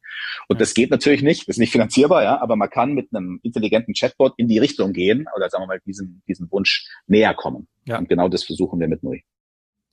Und 0.48 0.56
mhm. 0.56 0.60
das 0.60 0.74
geht 0.74 0.90
natürlich 0.90 1.22
nicht, 1.22 1.42
das 1.42 1.56
ist 1.56 1.60
nicht 1.60 1.72
finanzierbar, 1.72 2.24
ja, 2.24 2.40
aber 2.40 2.56
man 2.56 2.68
kann 2.68 2.94
mit 2.94 3.08
einem 3.14 3.38
intelligenten 3.42 3.94
Chatbot 3.94 4.34
in 4.38 4.48
die 4.48 4.58
Richtung 4.58 4.92
gehen 4.92 5.26
oder 5.36 5.48
sagen 5.50 5.62
wir 5.62 5.68
mal 5.68 5.80
diesem, 5.86 6.22
diesem 6.26 6.50
Wunsch 6.50 6.88
näher 7.06 7.34
kommen. 7.34 7.68
Ja. 7.86 7.98
Und 7.98 8.08
genau 8.08 8.28
das 8.28 8.42
versuchen 8.44 8.80
wir 8.80 8.88
mit 8.88 9.02
Nui. 9.02 9.24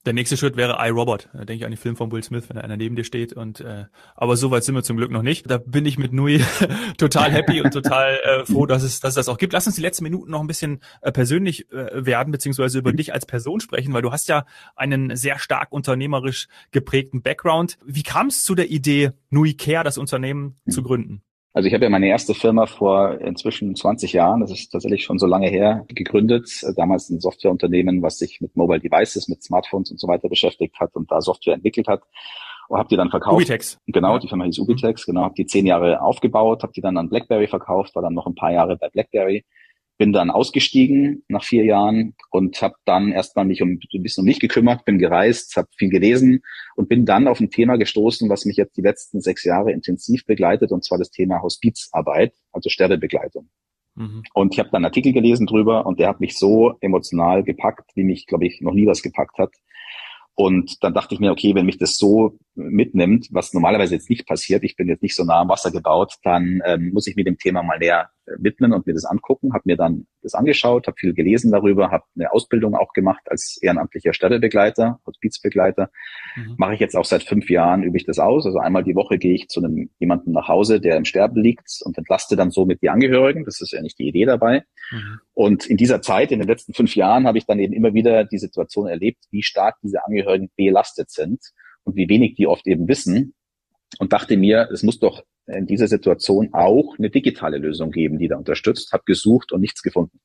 Der 0.05 0.13
nächste 0.13 0.35
Schritt 0.35 0.57
wäre 0.57 0.77
iRobot. 0.79 1.29
Da 1.31 1.45
denke 1.45 1.53
ich 1.53 1.65
an 1.65 1.71
den 1.71 1.77
Film 1.77 1.95
von 1.95 2.11
Will 2.11 2.23
Smith, 2.23 2.45
wenn 2.49 2.55
da 2.55 2.63
einer 2.63 2.75
neben 2.75 2.95
dir 2.95 3.03
steht. 3.03 3.33
Und 3.33 3.59
äh, 3.59 3.85
aber 4.15 4.35
so 4.35 4.49
weit 4.49 4.63
sind 4.63 4.73
wir 4.73 4.81
zum 4.81 4.97
Glück 4.97 5.11
noch 5.11 5.21
nicht. 5.21 5.49
Da 5.49 5.59
bin 5.59 5.85
ich 5.85 5.99
mit 5.99 6.11
Nui 6.11 6.43
total 6.97 7.31
happy 7.31 7.61
und 7.61 7.71
total 7.71 8.19
äh, 8.23 8.45
froh, 8.45 8.65
dass 8.65 8.81
es, 8.81 8.99
dass 8.99 9.11
es 9.11 9.15
das 9.15 9.29
auch 9.29 9.37
gibt. 9.37 9.53
Lass 9.53 9.67
uns 9.67 9.75
die 9.75 9.81
letzten 9.81 10.03
Minuten 10.03 10.31
noch 10.31 10.41
ein 10.41 10.47
bisschen 10.47 10.79
äh, 11.01 11.11
persönlich 11.11 11.71
äh, 11.71 12.05
werden, 12.05 12.31
beziehungsweise 12.31 12.79
über 12.79 12.93
dich 12.93 13.13
als 13.13 13.27
Person 13.27 13.59
sprechen, 13.59 13.93
weil 13.93 14.01
du 14.01 14.11
hast 14.11 14.27
ja 14.27 14.45
einen 14.75 15.15
sehr 15.15 15.37
stark 15.37 15.71
unternehmerisch 15.71 16.47
geprägten 16.71 17.21
Background. 17.21 17.77
Wie 17.85 18.03
kam 18.03 18.27
es 18.27 18.43
zu 18.43 18.55
der 18.55 18.71
Idee, 18.71 19.11
Nui 19.29 19.53
Care, 19.53 19.83
das 19.83 19.99
Unternehmen 19.99 20.55
zu 20.67 20.81
gründen? 20.81 21.21
Also 21.53 21.67
ich 21.67 21.73
habe 21.73 21.83
ja 21.83 21.89
meine 21.89 22.07
erste 22.07 22.33
Firma 22.33 22.65
vor 22.65 23.19
inzwischen 23.19 23.75
20 23.75 24.13
Jahren, 24.13 24.39
das 24.39 24.51
ist 24.51 24.69
tatsächlich 24.69 25.03
schon 25.03 25.19
so 25.19 25.27
lange 25.27 25.49
her, 25.49 25.85
gegründet. 25.89 26.49
Damals 26.77 27.09
ein 27.09 27.19
Softwareunternehmen, 27.19 28.01
was 28.01 28.19
sich 28.19 28.39
mit 28.39 28.55
Mobile 28.55 28.79
Devices, 28.79 29.27
mit 29.27 29.43
Smartphones 29.43 29.91
und 29.91 29.99
so 29.99 30.07
weiter 30.07 30.29
beschäftigt 30.29 30.79
hat 30.79 30.95
und 30.95 31.11
da 31.11 31.19
Software 31.19 31.55
entwickelt 31.55 31.87
hat. 31.87 32.03
Und 32.69 32.77
habe 32.77 32.87
die 32.87 32.95
dann 32.95 33.09
verkauft. 33.09 33.35
Ubitex. 33.35 33.77
Genau, 33.87 34.17
die 34.17 34.29
Firma 34.29 34.45
hieß 34.45 34.59
Ubitex, 34.59 35.05
genau, 35.05 35.23
habe 35.23 35.35
die 35.35 35.45
zehn 35.45 35.65
Jahre 35.65 36.01
aufgebaut, 36.01 36.63
habe 36.63 36.71
die 36.71 36.79
dann 36.79 36.97
an 36.97 37.09
BlackBerry 37.09 37.47
verkauft, 37.47 37.95
war 37.95 38.01
dann 38.01 38.13
noch 38.13 38.27
ein 38.27 38.35
paar 38.35 38.53
Jahre 38.53 38.77
bei 38.77 38.87
BlackBerry 38.87 39.43
bin 39.97 40.13
dann 40.13 40.31
ausgestiegen 40.31 41.23
nach 41.27 41.43
vier 41.43 41.63
Jahren 41.63 42.15
und 42.31 42.61
habe 42.61 42.75
dann 42.85 43.11
erstmal 43.11 43.45
mich 43.45 43.61
um 43.61 43.79
ein 43.93 44.03
bisschen 44.03 44.21
um 44.21 44.25
mich 44.25 44.39
gekümmert, 44.39 44.85
bin 44.85 44.97
gereist, 44.97 45.55
habe 45.55 45.67
viel 45.77 45.89
gelesen 45.89 46.41
und 46.75 46.89
bin 46.89 47.05
dann 47.05 47.27
auf 47.27 47.39
ein 47.39 47.51
Thema 47.51 47.77
gestoßen, 47.77 48.29
was 48.29 48.45
mich 48.45 48.57
jetzt 48.57 48.77
die 48.77 48.81
letzten 48.81 49.21
sechs 49.21 49.43
Jahre 49.43 49.71
intensiv 49.71 50.25
begleitet, 50.25 50.71
und 50.71 50.83
zwar 50.83 50.97
das 50.97 51.11
Thema 51.11 51.41
Hospizarbeit, 51.41 52.33
also 52.51 52.69
Sterbebegleitung. 52.69 53.49
Mhm. 53.95 54.23
Und 54.33 54.53
ich 54.53 54.59
habe 54.59 54.69
dann 54.69 54.77
einen 54.77 54.85
Artikel 54.85 55.13
gelesen 55.13 55.45
drüber 55.45 55.85
und 55.85 55.99
der 55.99 56.07
hat 56.07 56.19
mich 56.19 56.37
so 56.37 56.73
emotional 56.81 57.43
gepackt, 57.43 57.91
wie 57.95 58.03
mich, 58.03 58.25
glaube 58.25 58.47
ich, 58.47 58.61
noch 58.61 58.73
nie 58.73 58.87
was 58.87 59.03
gepackt 59.03 59.37
hat. 59.37 59.53
Und 60.33 60.83
dann 60.83 60.93
dachte 60.93 61.13
ich 61.13 61.19
mir, 61.19 61.31
okay, 61.31 61.53
wenn 61.55 61.65
mich 61.65 61.77
das 61.77 61.97
so 61.97 62.37
mitnimmt, 62.55 63.27
was 63.31 63.53
normalerweise 63.53 63.95
jetzt 63.95 64.09
nicht 64.09 64.27
passiert, 64.27 64.63
ich 64.63 64.75
bin 64.75 64.87
jetzt 64.87 65.01
nicht 65.01 65.15
so 65.15 65.23
nah 65.23 65.41
am 65.41 65.49
Wasser 65.49 65.71
gebaut, 65.71 66.15
dann 66.23 66.61
ähm, 66.65 66.91
muss 66.91 67.07
ich 67.07 67.15
mir 67.15 67.23
dem 67.23 67.37
Thema 67.37 67.63
mal 67.63 67.79
näher 67.79 68.09
äh, 68.25 68.33
widmen 68.39 68.73
und 68.73 68.85
mir 68.85 68.93
das 68.93 69.05
angucken. 69.05 69.53
Habe 69.53 69.63
mir 69.65 69.77
dann 69.77 70.05
das 70.21 70.33
angeschaut, 70.33 70.87
habe 70.87 70.97
viel 70.97 71.13
gelesen 71.13 71.51
darüber, 71.51 71.91
habe 71.91 72.03
eine 72.15 72.31
Ausbildung 72.31 72.75
auch 72.75 72.91
gemacht 72.93 73.21
als 73.27 73.57
ehrenamtlicher 73.61 74.13
Stellebegleiter, 74.13 74.99
Hospizbegleiter. 75.05 75.89
Mhm. 76.35 76.55
Mache 76.57 76.73
ich 76.73 76.81
jetzt 76.81 76.95
auch 76.95 77.05
seit 77.05 77.23
fünf 77.23 77.49
Jahren, 77.49 77.83
übe 77.83 77.97
ich 77.97 78.05
das 78.05 78.19
aus. 78.19 78.45
Also 78.45 78.59
einmal 78.59 78.83
die 78.83 78.95
Woche 78.95 79.17
gehe 79.17 79.33
ich 79.33 79.47
zu 79.47 79.63
einem 79.63 79.89
jemanden 79.99 80.31
nach 80.31 80.49
Hause, 80.49 80.81
der 80.81 80.97
im 80.97 81.05
Sterben 81.05 81.41
liegt 81.41 81.79
und 81.83 81.97
entlaste 81.97 82.35
dann 82.35 82.51
somit 82.51 82.81
die 82.81 82.89
Angehörigen. 82.89 83.45
Das 83.45 83.61
ist 83.61 83.71
ja 83.71 83.81
nicht 83.81 83.97
die 83.97 84.07
Idee 84.07 84.25
dabei. 84.25 84.63
Mhm. 84.91 85.19
Und 85.33 85.65
in 85.67 85.77
dieser 85.77 86.01
Zeit, 86.01 86.31
in 86.31 86.39
den 86.39 86.49
letzten 86.49 86.73
fünf 86.73 86.95
Jahren, 86.95 87.27
habe 87.27 87.37
ich 87.37 87.45
dann 87.45 87.59
eben 87.59 87.73
immer 87.73 87.93
wieder 87.93 88.25
die 88.25 88.39
Situation 88.39 88.87
erlebt, 88.87 89.23
wie 89.31 89.41
stark 89.41 89.77
diese 89.81 90.03
Angehörigen 90.05 90.51
belastet 90.57 91.09
sind 91.11 91.39
und 91.91 91.97
wie 91.97 92.09
wenig 92.09 92.35
die 92.35 92.47
oft 92.47 92.65
eben 92.67 92.87
wissen. 92.87 93.33
Und 93.99 94.13
dachte 94.13 94.37
mir, 94.37 94.69
es 94.71 94.83
muss 94.83 94.99
doch 94.99 95.23
in 95.47 95.67
dieser 95.67 95.87
Situation 95.87 96.49
auch 96.53 96.97
eine 96.97 97.09
digitale 97.09 97.57
Lösung 97.57 97.91
geben, 97.91 98.19
die 98.19 98.29
da 98.29 98.37
unterstützt. 98.37 98.93
Habe 98.93 99.03
gesucht 99.05 99.51
und 99.51 99.59
nichts 99.59 99.81
gefunden. 99.81 100.19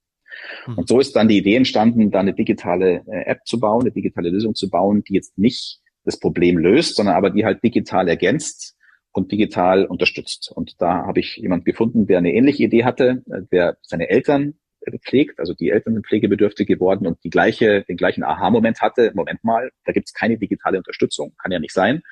Mhm. 0.66 0.78
Und 0.78 0.88
so 0.88 1.00
ist 1.00 1.16
dann 1.16 1.28
die 1.28 1.38
Idee 1.38 1.56
entstanden, 1.56 2.10
da 2.10 2.20
eine 2.20 2.34
digitale 2.34 3.02
äh, 3.06 3.24
App 3.26 3.40
zu 3.44 3.58
bauen, 3.58 3.82
eine 3.82 3.90
digitale 3.90 4.30
Lösung 4.30 4.54
zu 4.54 4.70
bauen, 4.70 5.02
die 5.02 5.14
jetzt 5.14 5.36
nicht 5.36 5.80
das 6.04 6.20
Problem 6.20 6.58
löst, 6.58 6.94
sondern 6.94 7.16
aber 7.16 7.30
die 7.30 7.44
halt 7.44 7.64
digital 7.64 8.08
ergänzt 8.08 8.76
und 9.10 9.32
digital 9.32 9.86
unterstützt. 9.86 10.52
Und 10.54 10.80
da 10.80 11.06
habe 11.06 11.18
ich 11.18 11.36
jemand 11.36 11.64
gefunden, 11.64 12.06
der 12.06 12.18
eine 12.18 12.32
ähnliche 12.32 12.64
Idee 12.64 12.84
hatte, 12.84 13.24
äh, 13.30 13.42
der 13.50 13.78
seine 13.82 14.08
Eltern 14.08 14.54
pflegt, 14.98 15.38
also 15.38 15.54
die 15.54 15.70
Eltern 15.70 15.94
sind 15.94 16.06
pflegebedürftig 16.06 16.66
geworden 16.66 17.06
und 17.06 17.22
die 17.24 17.30
gleiche, 17.30 17.82
den 17.82 17.96
gleichen 17.96 18.24
Aha-Moment 18.24 18.80
hatte, 18.80 19.12
Moment 19.14 19.42
mal, 19.44 19.70
da 19.84 19.92
gibt 19.92 20.08
es 20.08 20.14
keine 20.14 20.38
digitale 20.38 20.78
Unterstützung, 20.78 21.34
kann 21.42 21.52
ja 21.52 21.58
nicht 21.58 21.74
sein. 21.74 22.02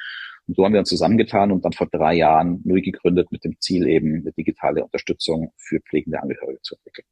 Und 0.47 0.57
so 0.57 0.65
haben 0.65 0.73
wir 0.73 0.81
uns 0.81 0.91
zusammengetan 0.91 1.53
und 1.53 1.65
dann 1.65 1.73
vor 1.73 1.89
drei 1.91 2.15
Jahren 2.15 2.61
neu 2.65 2.81
gegründet 2.83 3.33
mit 3.33 3.45
dem 3.45 3.59
Ziel 3.61 3.87
eben 3.87 4.21
eine 4.21 4.33
digitale 4.33 4.85
Unterstützung 4.85 5.53
für 5.57 5.81
pflegende 5.81 6.21
Angehörige 6.21 6.61
zu 6.61 6.75
entwickeln. 6.77 7.07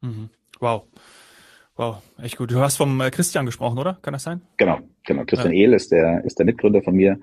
Mhm. 0.00 0.30
Wow. 0.60 0.84
Wow, 1.76 2.02
echt 2.22 2.36
gut. 2.36 2.50
Du 2.50 2.60
hast 2.60 2.76
vom 2.76 3.00
äh, 3.00 3.10
Christian 3.10 3.46
gesprochen, 3.46 3.78
oder? 3.78 3.98
Kann 4.02 4.12
das 4.12 4.24
sein? 4.24 4.42
Genau, 4.58 4.80
genau. 5.06 5.24
Christian 5.24 5.54
ja. 5.54 5.64
Ehl 5.64 5.72
ist 5.72 5.90
der, 5.90 6.22
ist 6.24 6.38
der 6.38 6.44
Mitgründer 6.44 6.82
von 6.82 6.94
mir, 6.94 7.18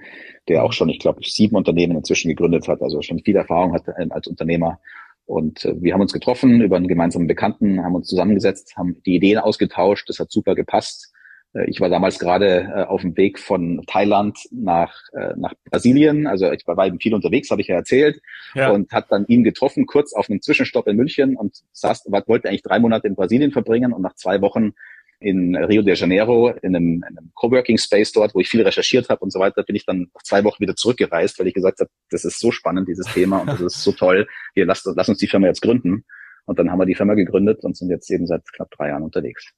der 0.47 0.63
auch 0.63 0.73
schon, 0.73 0.89
ich 0.89 0.97
glaube, 0.97 1.19
sieben 1.23 1.55
Unternehmen 1.55 1.95
inzwischen 1.95 2.29
gegründet 2.29 2.67
hat, 2.67 2.81
also 2.81 3.01
schon 3.03 3.19
viel 3.19 3.35
Erfahrung 3.35 3.73
hat 3.73 3.87
äh, 3.87 4.07
als 4.09 4.25
Unternehmer. 4.25 4.79
Und 5.27 5.65
äh, 5.65 5.79
wir 5.81 5.93
haben 5.93 6.01
uns 6.01 6.13
getroffen 6.13 6.61
über 6.61 6.77
einen 6.77 6.87
gemeinsamen 6.87 7.27
Bekannten, 7.27 7.83
haben 7.83 7.95
uns 7.95 8.07
zusammengesetzt, 8.07 8.75
haben 8.77 9.01
die 9.05 9.15
Ideen 9.15 9.37
ausgetauscht. 9.37 10.09
Das 10.09 10.19
hat 10.19 10.31
super 10.31 10.55
gepasst. 10.55 11.13
Äh, 11.53 11.69
ich 11.69 11.81
war 11.81 11.89
damals 11.89 12.17
gerade 12.17 12.71
äh, 12.75 12.83
auf 12.83 13.01
dem 13.01 13.15
Weg 13.17 13.37
von 13.37 13.83
Thailand 13.87 14.39
nach, 14.51 14.95
äh, 15.13 15.33
nach 15.35 15.53
Brasilien. 15.69 16.27
Also 16.27 16.51
ich 16.51 16.65
war 16.65 16.87
eben 16.87 16.99
viel 16.99 17.13
unterwegs, 17.13 17.51
habe 17.51 17.61
ich 17.61 17.67
ja 17.67 17.75
erzählt. 17.75 18.21
Ja. 18.55 18.71
Und 18.71 18.91
hat 18.91 19.11
dann 19.11 19.25
ihn 19.27 19.43
getroffen, 19.43 19.85
kurz 19.85 20.13
auf 20.13 20.29
einem 20.29 20.41
Zwischenstopp 20.41 20.87
in 20.87 20.95
München 20.95 21.35
und 21.35 21.61
saß, 21.73 22.05
wollte 22.07 22.47
eigentlich 22.47 22.63
drei 22.63 22.79
Monate 22.79 23.07
in 23.07 23.15
Brasilien 23.15 23.51
verbringen 23.51 23.91
und 23.93 24.01
nach 24.01 24.15
zwei 24.15 24.41
Wochen 24.41 24.73
in 25.19 25.55
Rio 25.55 25.81
de 25.81 25.95
Janeiro 25.95 26.49
in 26.49 26.75
einem, 26.75 27.03
in 27.09 27.17
einem 27.17 27.31
Coworking 27.33 27.77
Space 27.77 28.11
dort, 28.11 28.35
wo 28.35 28.39
ich 28.39 28.49
viel 28.49 28.61
recherchiert 28.61 29.09
habe 29.09 29.21
und 29.21 29.31
so 29.31 29.39
weiter, 29.39 29.63
bin 29.63 29.75
ich 29.75 29.85
dann 29.85 30.09
nach 30.13 30.23
zwei 30.23 30.43
Wochen 30.43 30.61
wieder 30.61 30.75
zurückgereist, 30.75 31.39
weil 31.39 31.47
ich 31.47 31.53
gesagt 31.53 31.79
habe, 31.79 31.89
das 32.11 32.23
ist 32.23 32.39
so 32.39 32.51
spannend, 32.51 32.87
dieses 32.87 33.07
Thema 33.07 33.39
und 33.39 33.47
das 33.47 33.61
ist 33.61 33.83
so 33.83 33.91
toll. 33.91 34.27
Hier, 34.53 34.65
lass, 34.65 34.83
lass 34.85 35.09
uns 35.09 35.17
die 35.17 35.27
Firma 35.27 35.47
jetzt 35.47 35.61
gründen. 35.61 36.05
Und 36.45 36.59
dann 36.59 36.71
haben 36.71 36.79
wir 36.79 36.85
die 36.85 36.95
Firma 36.95 37.13
gegründet 37.15 37.63
und 37.63 37.75
sind 37.75 37.89
jetzt 37.89 38.09
eben 38.09 38.25
seit 38.25 38.41
knapp 38.53 38.71
drei 38.71 38.89
Jahren 38.89 39.03
unterwegs. 39.03 39.51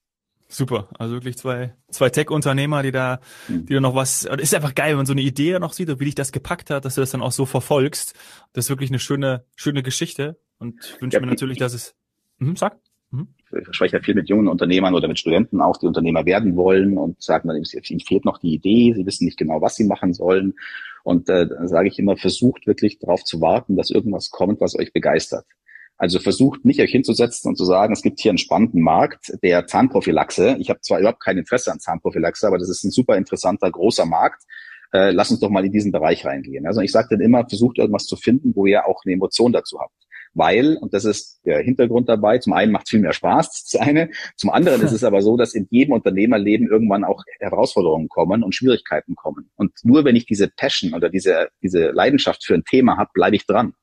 Super, 0.52 0.89
also 0.98 1.13
wirklich 1.13 1.38
zwei, 1.38 1.76
zwei 1.91 2.10
Tech-Unternehmer, 2.10 2.82
die 2.82 2.91
da, 2.91 3.19
hm. 3.45 3.67
die 3.67 3.74
da 3.76 3.80
noch 3.80 3.93
was, 3.93 4.24
ist 4.26 4.56
einfach 4.56 4.74
geil, 4.74 4.91
wenn 4.91 4.98
man 4.98 5.06
so 5.06 5.13
eine 5.13 5.22
Idee 5.22 5.60
noch 5.60 5.74
sieht 5.74 5.89
und 5.89 6.00
wie 6.00 6.06
dich 6.06 6.15
das 6.15 6.32
gepackt 6.32 6.72
hat, 6.72 6.86
dass 6.86 6.95
du 6.95 7.02
das 7.02 7.12
dann 7.12 7.22
auch 7.22 7.32
so 7.32 7.45
verfolgst. 7.45 8.15
Das 8.54 8.65
ist 8.65 8.69
wirklich 8.69 8.89
eine 8.89 8.98
schöne, 8.98 9.45
schöne 9.56 9.84
Geschichte 9.84 10.39
und 10.58 11.00
wünsche 11.00 11.17
ja, 11.17 11.22
mir 11.22 11.28
natürlich, 11.28 11.60
dass 11.60 11.74
es, 11.74 11.95
mhm, 12.39 12.56
sag. 12.56 12.80
Mhm. 13.12 13.28
Ich 13.52 13.76
spreche 13.76 13.98
ja 13.98 14.04
viel 14.04 14.15
mit 14.15 14.30
jungen 14.30 14.48
Unternehmern 14.48 14.93
oder 14.93 15.08
mit 15.08 15.17
Studenten 15.17 15.62
auch, 15.62 15.78
die 15.78 15.88
Unternehmer 15.88 16.26
werden 16.26 16.56
wollen 16.56 16.98
und 16.98 17.22
sagen 17.22 17.48
dann, 17.48 17.58
ihnen 17.58 18.00
fehlt 18.00 18.26
noch 18.26 18.38
die 18.38 18.54
Idee, 18.54 18.93
sie 18.93 19.06
wissen 19.06 19.26
nicht 19.26 19.38
genau, 19.38 19.62
was 19.62 19.76
sie 19.76 19.86
machen 19.86 20.13
sollen. 20.13 20.54
Und 21.04 21.30
äh, 21.30 21.48
dann 21.48 21.67
sage 21.67 21.88
ich 21.88 21.98
immer, 21.98 22.17
versucht 22.17 22.67
wirklich 22.67 23.00
darauf 23.00 23.24
zu 23.24 23.41
warten, 23.41 23.76
dass 23.76 23.89
irgendwas 23.89 24.30
kommt, 24.30 24.62
was 24.62 24.76
euch 24.76 24.93
begeistert. 24.93 25.45
Also 25.98 26.19
versucht 26.19 26.63
nicht 26.63 26.80
euch 26.80 26.91
hinzusetzen 26.91 27.50
und 27.50 27.58
zu 27.58 27.65
sagen, 27.65 27.91
es 27.91 28.02
gibt 28.02 28.19
hier 28.22 28.32
einen 28.32 28.38
spannenden 28.38 28.82
Markt 28.82 29.34
der 29.43 29.67
Zahnprophylaxe. 29.67 30.56
Ich 30.60 30.69
habe 30.69 30.80
zwar 30.80 31.00
überhaupt 31.00 31.22
kein 31.22 31.38
Interesse 31.38 31.72
an 31.72 31.80
Zahnprophylaxe, 31.80 32.48
aber 32.48 32.58
das 32.58 32.69
ist 32.69 32.86
ein 32.86 32.91
super 32.91 33.17
interessanter, 33.17 33.69
großer 33.69 34.06
Markt. 34.06 34.43
Äh, 34.93 35.12
lass 35.12 35.30
uns 35.30 35.41
doch 35.41 35.50
mal 35.50 35.65
in 35.65 35.74
diesen 35.74 35.91
Bereich 35.91 36.26
reingehen. 36.26 36.65
Also 36.67 36.80
ich 36.82 36.91
sage 36.91 37.10
dann 37.12 37.22
immer, 37.22 37.48
versucht 37.48 37.80
irgendwas 37.80 38.06
zu 38.06 38.15
finden, 38.15 38.56
wo 38.56 38.65
ihr 38.65 38.88
auch 38.88 39.02
eine 39.04 39.13
Emotion 39.13 39.52
dazu 39.52 39.80
habt. 39.80 39.93
Weil, 40.34 40.78
und 40.78 40.94
das 40.94 41.06
ist 41.06 41.42
der 41.46 41.60
Hintergrund 41.60 42.08
dabei, 42.08 42.38
zum 42.38 42.54
einen 42.54 42.72
macht 42.72 42.86
es 42.86 42.92
viel 42.92 43.00
mehr 43.00 43.13
Spaß, 43.13 43.70
das 43.72 43.82
eine. 43.82 44.10
Zum 44.36 44.50
anderen 44.50 44.82
ist 44.82 44.92
es 44.92 45.04
aber 45.04 45.22
so, 45.22 45.38
dass 45.38 45.54
in 45.54 45.68
jedem 45.70 45.94
Unternehmerleben 45.94 46.68
irgendwann 46.68 47.04
auch 47.04 47.24
Herausforderungen 47.39 48.10
kommen 48.10 48.44
und 48.44 48.54
Schwierigkeiten 48.54 49.15
kommen. 49.15 49.50
Und 49.56 49.74
nur 49.84 50.06
wenn 50.06 50.15
ich 50.15 50.26
diese 50.26 50.48
Passion 50.48 50.94
oder 50.94 51.10
diese, 51.10 51.50
diese 51.63 51.89
Leidenschaft 51.92 52.44
für 52.44 52.54
ein 52.54 52.63
Thema 52.63 52.98
habe, 52.98 53.10
bleibe 53.13 53.36
ich 53.36 53.46
dran. 53.46 53.74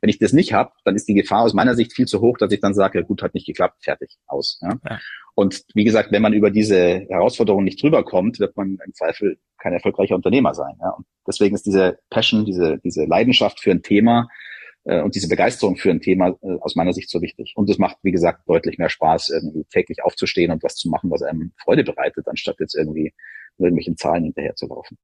Wenn 0.00 0.10
ich 0.10 0.18
das 0.18 0.32
nicht 0.32 0.52
habe, 0.52 0.72
dann 0.84 0.94
ist 0.94 1.08
die 1.08 1.14
Gefahr 1.14 1.42
aus 1.42 1.54
meiner 1.54 1.74
Sicht 1.74 1.94
viel 1.94 2.06
zu 2.06 2.20
hoch, 2.20 2.36
dass 2.38 2.52
ich 2.52 2.60
dann 2.60 2.74
sage, 2.74 2.98
ja, 2.98 3.04
gut, 3.04 3.22
hat 3.22 3.34
nicht 3.34 3.46
geklappt, 3.46 3.82
fertig, 3.82 4.10
aus. 4.26 4.60
Ja? 4.62 4.74
ja. 4.88 4.98
Und 5.34 5.64
wie 5.74 5.84
gesagt, 5.84 6.12
wenn 6.12 6.22
man 6.22 6.32
über 6.32 6.50
diese 6.50 7.06
Herausforderungen 7.08 7.64
nicht 7.64 7.82
drüber 7.82 8.04
kommt, 8.04 8.38
wird 8.40 8.56
man 8.56 8.78
im 8.84 8.94
Zweifel 8.94 9.38
kein 9.58 9.72
erfolgreicher 9.72 10.14
Unternehmer 10.14 10.54
sein. 10.54 10.74
Ja? 10.80 10.90
Und 10.90 11.06
deswegen 11.26 11.54
ist 11.54 11.66
diese 11.66 11.98
Passion, 12.10 12.44
diese, 12.44 12.78
diese 12.84 13.04
Leidenschaft 13.04 13.60
für 13.60 13.70
ein 13.70 13.82
Thema 13.82 14.28
und 15.00 15.14
diese 15.14 15.28
Begeisterung 15.28 15.76
für 15.76 15.90
ein 15.90 16.00
Thema 16.00 16.36
äh, 16.42 16.58
aus 16.60 16.76
meiner 16.76 16.92
Sicht 16.92 17.10
so 17.10 17.20
wichtig. 17.20 17.52
Und 17.56 17.68
es 17.68 17.78
macht, 17.78 17.96
wie 18.02 18.12
gesagt, 18.12 18.48
deutlich 18.48 18.78
mehr 18.78 18.88
Spaß, 18.88 19.30
irgendwie 19.30 19.64
täglich 19.64 20.04
aufzustehen 20.04 20.52
und 20.52 20.62
was 20.62 20.76
zu 20.76 20.88
machen, 20.88 21.10
was 21.10 21.22
einem 21.22 21.52
Freude 21.62 21.84
bereitet, 21.84 22.28
anstatt 22.28 22.56
jetzt 22.60 22.74
irgendwie 22.74 23.12
irgendwelchen 23.58 23.96
Zahlen 23.96 24.24
hinterher 24.24 24.54
zu 24.54 24.66
laufen. 24.66 24.96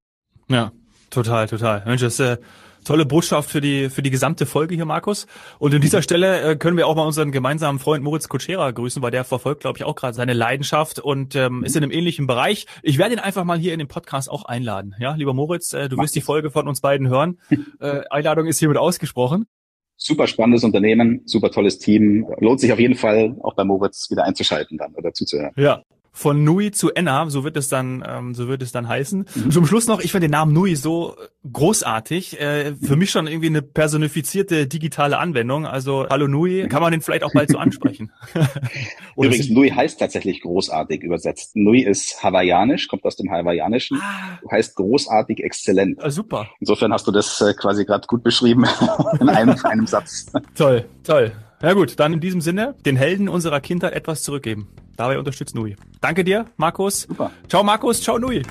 Ja, 0.48 0.72
total, 1.10 1.48
total. 1.48 1.82
Mensch, 1.86 2.02
das 2.02 2.20
äh, 2.20 2.36
tolle 2.84 3.06
Botschaft 3.06 3.50
für 3.50 3.60
die, 3.60 3.90
für 3.90 4.02
die 4.02 4.10
gesamte 4.10 4.46
Folge 4.46 4.74
hier, 4.74 4.84
Markus. 4.84 5.26
Und 5.58 5.74
an 5.74 5.80
dieser 5.80 6.02
Stelle 6.02 6.42
äh, 6.42 6.56
können 6.56 6.76
wir 6.76 6.86
auch 6.86 6.94
mal 6.94 7.06
unseren 7.06 7.32
gemeinsamen 7.32 7.78
Freund 7.78 8.04
Moritz 8.04 8.28
Kutschera 8.28 8.70
grüßen, 8.70 9.02
weil 9.02 9.10
der 9.10 9.24
verfolgt, 9.24 9.62
glaube 9.62 9.78
ich, 9.78 9.84
auch 9.84 9.94
gerade 9.94 10.14
seine 10.14 10.32
Leidenschaft 10.32 10.98
und 10.98 11.34
ähm, 11.34 11.64
ist 11.64 11.76
in 11.76 11.82
einem 11.82 11.92
ähnlichen 11.92 12.26
Bereich. 12.26 12.66
Ich 12.82 12.98
werde 12.98 13.14
ihn 13.14 13.20
einfach 13.20 13.44
mal 13.44 13.58
hier 13.58 13.72
in 13.72 13.78
den 13.78 13.88
Podcast 13.88 14.30
auch 14.30 14.44
einladen. 14.44 14.94
Ja, 14.98 15.14
lieber 15.14 15.34
Moritz, 15.34 15.72
äh, 15.72 15.88
du 15.88 15.96
wirst 15.96 16.14
die 16.14 16.20
Folge 16.20 16.50
von 16.50 16.68
uns 16.68 16.80
beiden 16.80 17.08
hören. 17.08 17.38
Äh, 17.80 18.02
Einladung 18.10 18.46
ist 18.46 18.58
hiermit 18.58 18.76
ausgesprochen. 18.76 19.46
Super 19.96 20.26
spannendes 20.26 20.64
Unternehmen, 20.64 21.22
super 21.26 21.50
tolles 21.50 21.78
Team. 21.78 22.26
Lohnt 22.38 22.60
sich 22.60 22.72
auf 22.72 22.80
jeden 22.80 22.96
Fall 22.96 23.36
auch 23.42 23.54
bei 23.54 23.64
Moritz 23.64 24.10
wieder 24.10 24.24
einzuschalten 24.24 24.78
dann 24.78 24.94
oder 24.94 25.12
zuzuhören. 25.12 25.52
Ja, 25.56 25.82
von 26.14 26.44
Nui 26.44 26.70
zu 26.70 26.92
Enna, 26.92 27.28
so 27.30 27.42
wird 27.42 27.56
es 27.56 27.68
dann, 27.68 28.04
ähm, 28.06 28.34
so 28.34 28.46
wird 28.46 28.62
es 28.62 28.70
dann 28.70 28.86
heißen. 28.86 29.26
Mhm. 29.34 29.50
Zum 29.50 29.66
Schluss 29.66 29.86
noch, 29.86 30.00
ich 30.00 30.12
finde 30.12 30.28
den 30.28 30.32
Namen 30.32 30.52
Nui 30.52 30.76
so 30.76 31.16
großartig. 31.50 32.38
Äh, 32.38 32.74
für 32.76 32.96
mich 32.96 33.10
schon 33.10 33.26
irgendwie 33.26 33.46
eine 33.46 33.62
personifizierte 33.62 34.66
digitale 34.66 35.18
Anwendung. 35.18 35.66
Also 35.66 36.06
Hallo 36.10 36.28
Nui, 36.28 36.68
kann 36.68 36.82
man 36.82 36.92
den 36.92 37.00
vielleicht 37.00 37.24
auch 37.24 37.32
bald 37.32 37.50
so 37.50 37.58
ansprechen? 37.62 38.12
Übrigens, 39.16 39.48
Nui 39.48 39.70
heißt 39.70 39.98
tatsächlich 39.98 40.42
großartig 40.42 41.02
übersetzt. 41.02 41.56
Nui 41.56 41.80
ist 41.80 42.22
hawaiianisch, 42.22 42.88
kommt 42.88 43.04
aus 43.04 43.16
dem 43.16 43.30
Hawaiianischen, 43.30 43.98
ah. 44.02 44.38
heißt 44.50 44.76
großartig 44.76 45.42
exzellent. 45.42 45.98
Ah, 46.02 46.10
super. 46.10 46.48
Insofern 46.60 46.92
hast 46.92 47.06
du 47.06 47.12
das 47.12 47.40
äh, 47.40 47.54
quasi 47.54 47.86
gerade 47.86 48.06
gut 48.06 48.22
beschrieben 48.22 48.66
in 49.20 49.30
einem, 49.30 49.56
einem 49.64 49.86
Satz. 49.86 50.26
Toll, 50.54 50.84
toll. 51.04 51.32
Ja 51.62 51.74
gut, 51.74 52.00
dann 52.00 52.12
in 52.12 52.18
diesem 52.18 52.40
Sinne, 52.40 52.74
den 52.84 52.96
Helden 52.96 53.28
unserer 53.28 53.60
Kindheit 53.60 53.92
etwas 53.92 54.24
zurückgeben. 54.24 54.66
Dabei 54.96 55.16
unterstützt 55.16 55.54
Nui. 55.54 55.76
Danke 56.00 56.24
dir, 56.24 56.46
Markus. 56.56 57.02
Super. 57.02 57.30
Ciao, 57.48 57.62
Markus. 57.62 58.02
Ciao, 58.02 58.18
Nui. 58.18 58.42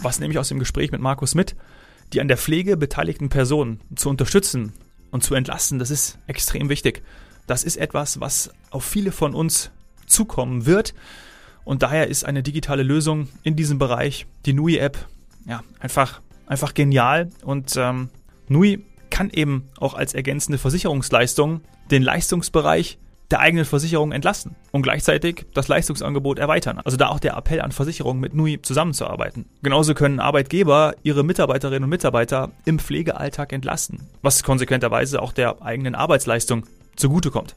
Was 0.00 0.20
nehme 0.20 0.32
ich 0.32 0.38
aus 0.38 0.48
dem 0.48 0.60
Gespräch 0.60 0.92
mit 0.92 1.00
Markus 1.00 1.34
mit? 1.34 1.56
Die 2.12 2.20
an 2.20 2.28
der 2.28 2.36
Pflege 2.36 2.76
beteiligten 2.76 3.30
Personen 3.30 3.80
zu 3.96 4.08
unterstützen 4.08 4.74
und 5.10 5.24
zu 5.24 5.34
entlasten, 5.34 5.80
das 5.80 5.90
ist 5.90 6.18
extrem 6.28 6.68
wichtig. 6.68 7.02
Das 7.48 7.64
ist 7.64 7.78
etwas, 7.78 8.20
was 8.20 8.52
auf 8.70 8.84
viele 8.84 9.10
von 9.10 9.34
uns 9.34 9.72
zukommen 10.06 10.66
wird. 10.66 10.94
Und 11.64 11.82
daher 11.82 12.06
ist 12.06 12.24
eine 12.24 12.44
digitale 12.44 12.84
Lösung 12.84 13.26
in 13.42 13.56
diesem 13.56 13.78
Bereich, 13.78 14.26
die 14.46 14.52
Nui-App, 14.52 14.98
ja, 15.46 15.64
einfach, 15.80 16.20
einfach 16.52 16.74
genial. 16.74 17.30
Und 17.44 17.74
ähm, 17.76 18.10
Nui 18.48 18.84
kann 19.10 19.30
eben 19.30 19.68
auch 19.78 19.94
als 19.94 20.14
ergänzende 20.14 20.58
Versicherungsleistung 20.58 21.62
den 21.90 22.02
Leistungsbereich 22.02 22.98
der 23.30 23.40
eigenen 23.40 23.64
Versicherung 23.64 24.12
entlasten 24.12 24.56
und 24.72 24.82
gleichzeitig 24.82 25.46
das 25.54 25.66
Leistungsangebot 25.66 26.38
erweitern. 26.38 26.78
Also 26.84 26.98
da 26.98 27.08
auch 27.08 27.18
der 27.18 27.34
Appell 27.34 27.62
an 27.62 27.72
Versicherungen 27.72 28.20
mit 28.20 28.34
NUI 28.34 28.60
zusammenzuarbeiten. 28.60 29.46
Genauso 29.62 29.94
können 29.94 30.20
Arbeitgeber 30.20 30.94
ihre 31.02 31.24
Mitarbeiterinnen 31.24 31.84
und 31.84 31.90
Mitarbeiter 31.90 32.50
im 32.66 32.78
Pflegealltag 32.78 33.54
entlasten, 33.54 34.00
was 34.20 34.42
konsequenterweise 34.42 35.22
auch 35.22 35.32
der 35.32 35.62
eigenen 35.62 35.94
Arbeitsleistung 35.94 36.66
zugutekommt. 36.94 37.56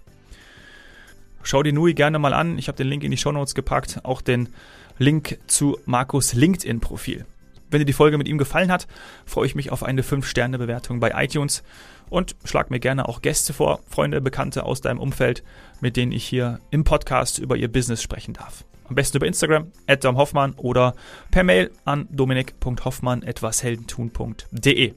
Schau 1.44 1.62
dir 1.62 1.74
Nui 1.74 1.94
gerne 1.94 2.20
mal 2.20 2.34
an. 2.34 2.58
Ich 2.58 2.70
habe 2.70 2.78
den 2.78 2.88
Link 2.88 3.04
in 3.04 3.12
die 3.12 3.18
Show 3.18 3.34
Notes 3.34 3.54
gepackt, 3.54 4.00
auch 4.04 4.22
den 4.22 4.50
Link 4.98 5.40
zu 5.48 5.78
Markus 5.86 6.34
LinkedIn-Profil. 6.34 7.26
Wenn 7.70 7.80
dir 7.80 7.86
die 7.86 7.94
Folge 7.94 8.18
mit 8.18 8.28
ihm 8.28 8.38
gefallen 8.38 8.70
hat, 8.72 8.88
freue 9.26 9.48
ich 9.48 9.56
mich 9.56 9.72
auf 9.72 9.84
eine 9.84 10.02
5-Sterne-Bewertung 10.02 11.00
bei 11.00 11.14
iTunes 11.16 11.64
und 12.10 12.36
schlag 12.44 12.70
mir 12.70 12.80
gerne 12.80 13.08
auch 13.10 13.22
Gäste 13.22 13.54
vor, 13.54 13.80
Freunde, 13.90 14.22
Bekannte 14.22 14.64
aus 14.64 14.82
deinem 14.82 15.00
Umfeld, 15.00 15.44
mit 15.82 15.98
denen 15.98 16.12
ich 16.12 16.26
hier 16.26 16.60
im 16.70 16.84
Podcast 16.84 17.40
über 17.40 17.58
ihr 17.58 17.72
Business 17.72 18.02
sprechen 18.02 18.34
darf. 18.34 18.66
Am 18.88 18.96
besten 18.96 19.18
über 19.18 19.26
Instagram, 19.26 19.72
at 19.88 20.06
Hoffmann 20.06 20.54
oder 20.54 20.94
per 21.32 21.44
Mail 21.44 21.72
an 21.86 22.08
dominik.hoffmann.washeldentun.de. 22.12 24.94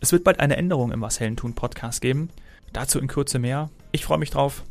Es 0.00 0.12
wird 0.12 0.24
bald 0.24 0.40
eine 0.40 0.56
Änderung 0.56 0.92
im 0.92 1.00
Was 1.00 1.20
Helden 1.20 1.36
tun 1.36 1.54
Podcast 1.54 2.02
geben. 2.02 2.28
Dazu 2.74 2.98
in 2.98 3.06
Kürze 3.06 3.38
mehr. 3.38 3.70
Ich 3.92 4.04
freue 4.04 4.18
mich 4.18 4.30
drauf. 4.30 4.64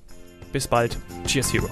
Bis 0.52 0.68
bald. 0.68 0.98
Cheers, 1.26 1.54
Hero. 1.54 1.70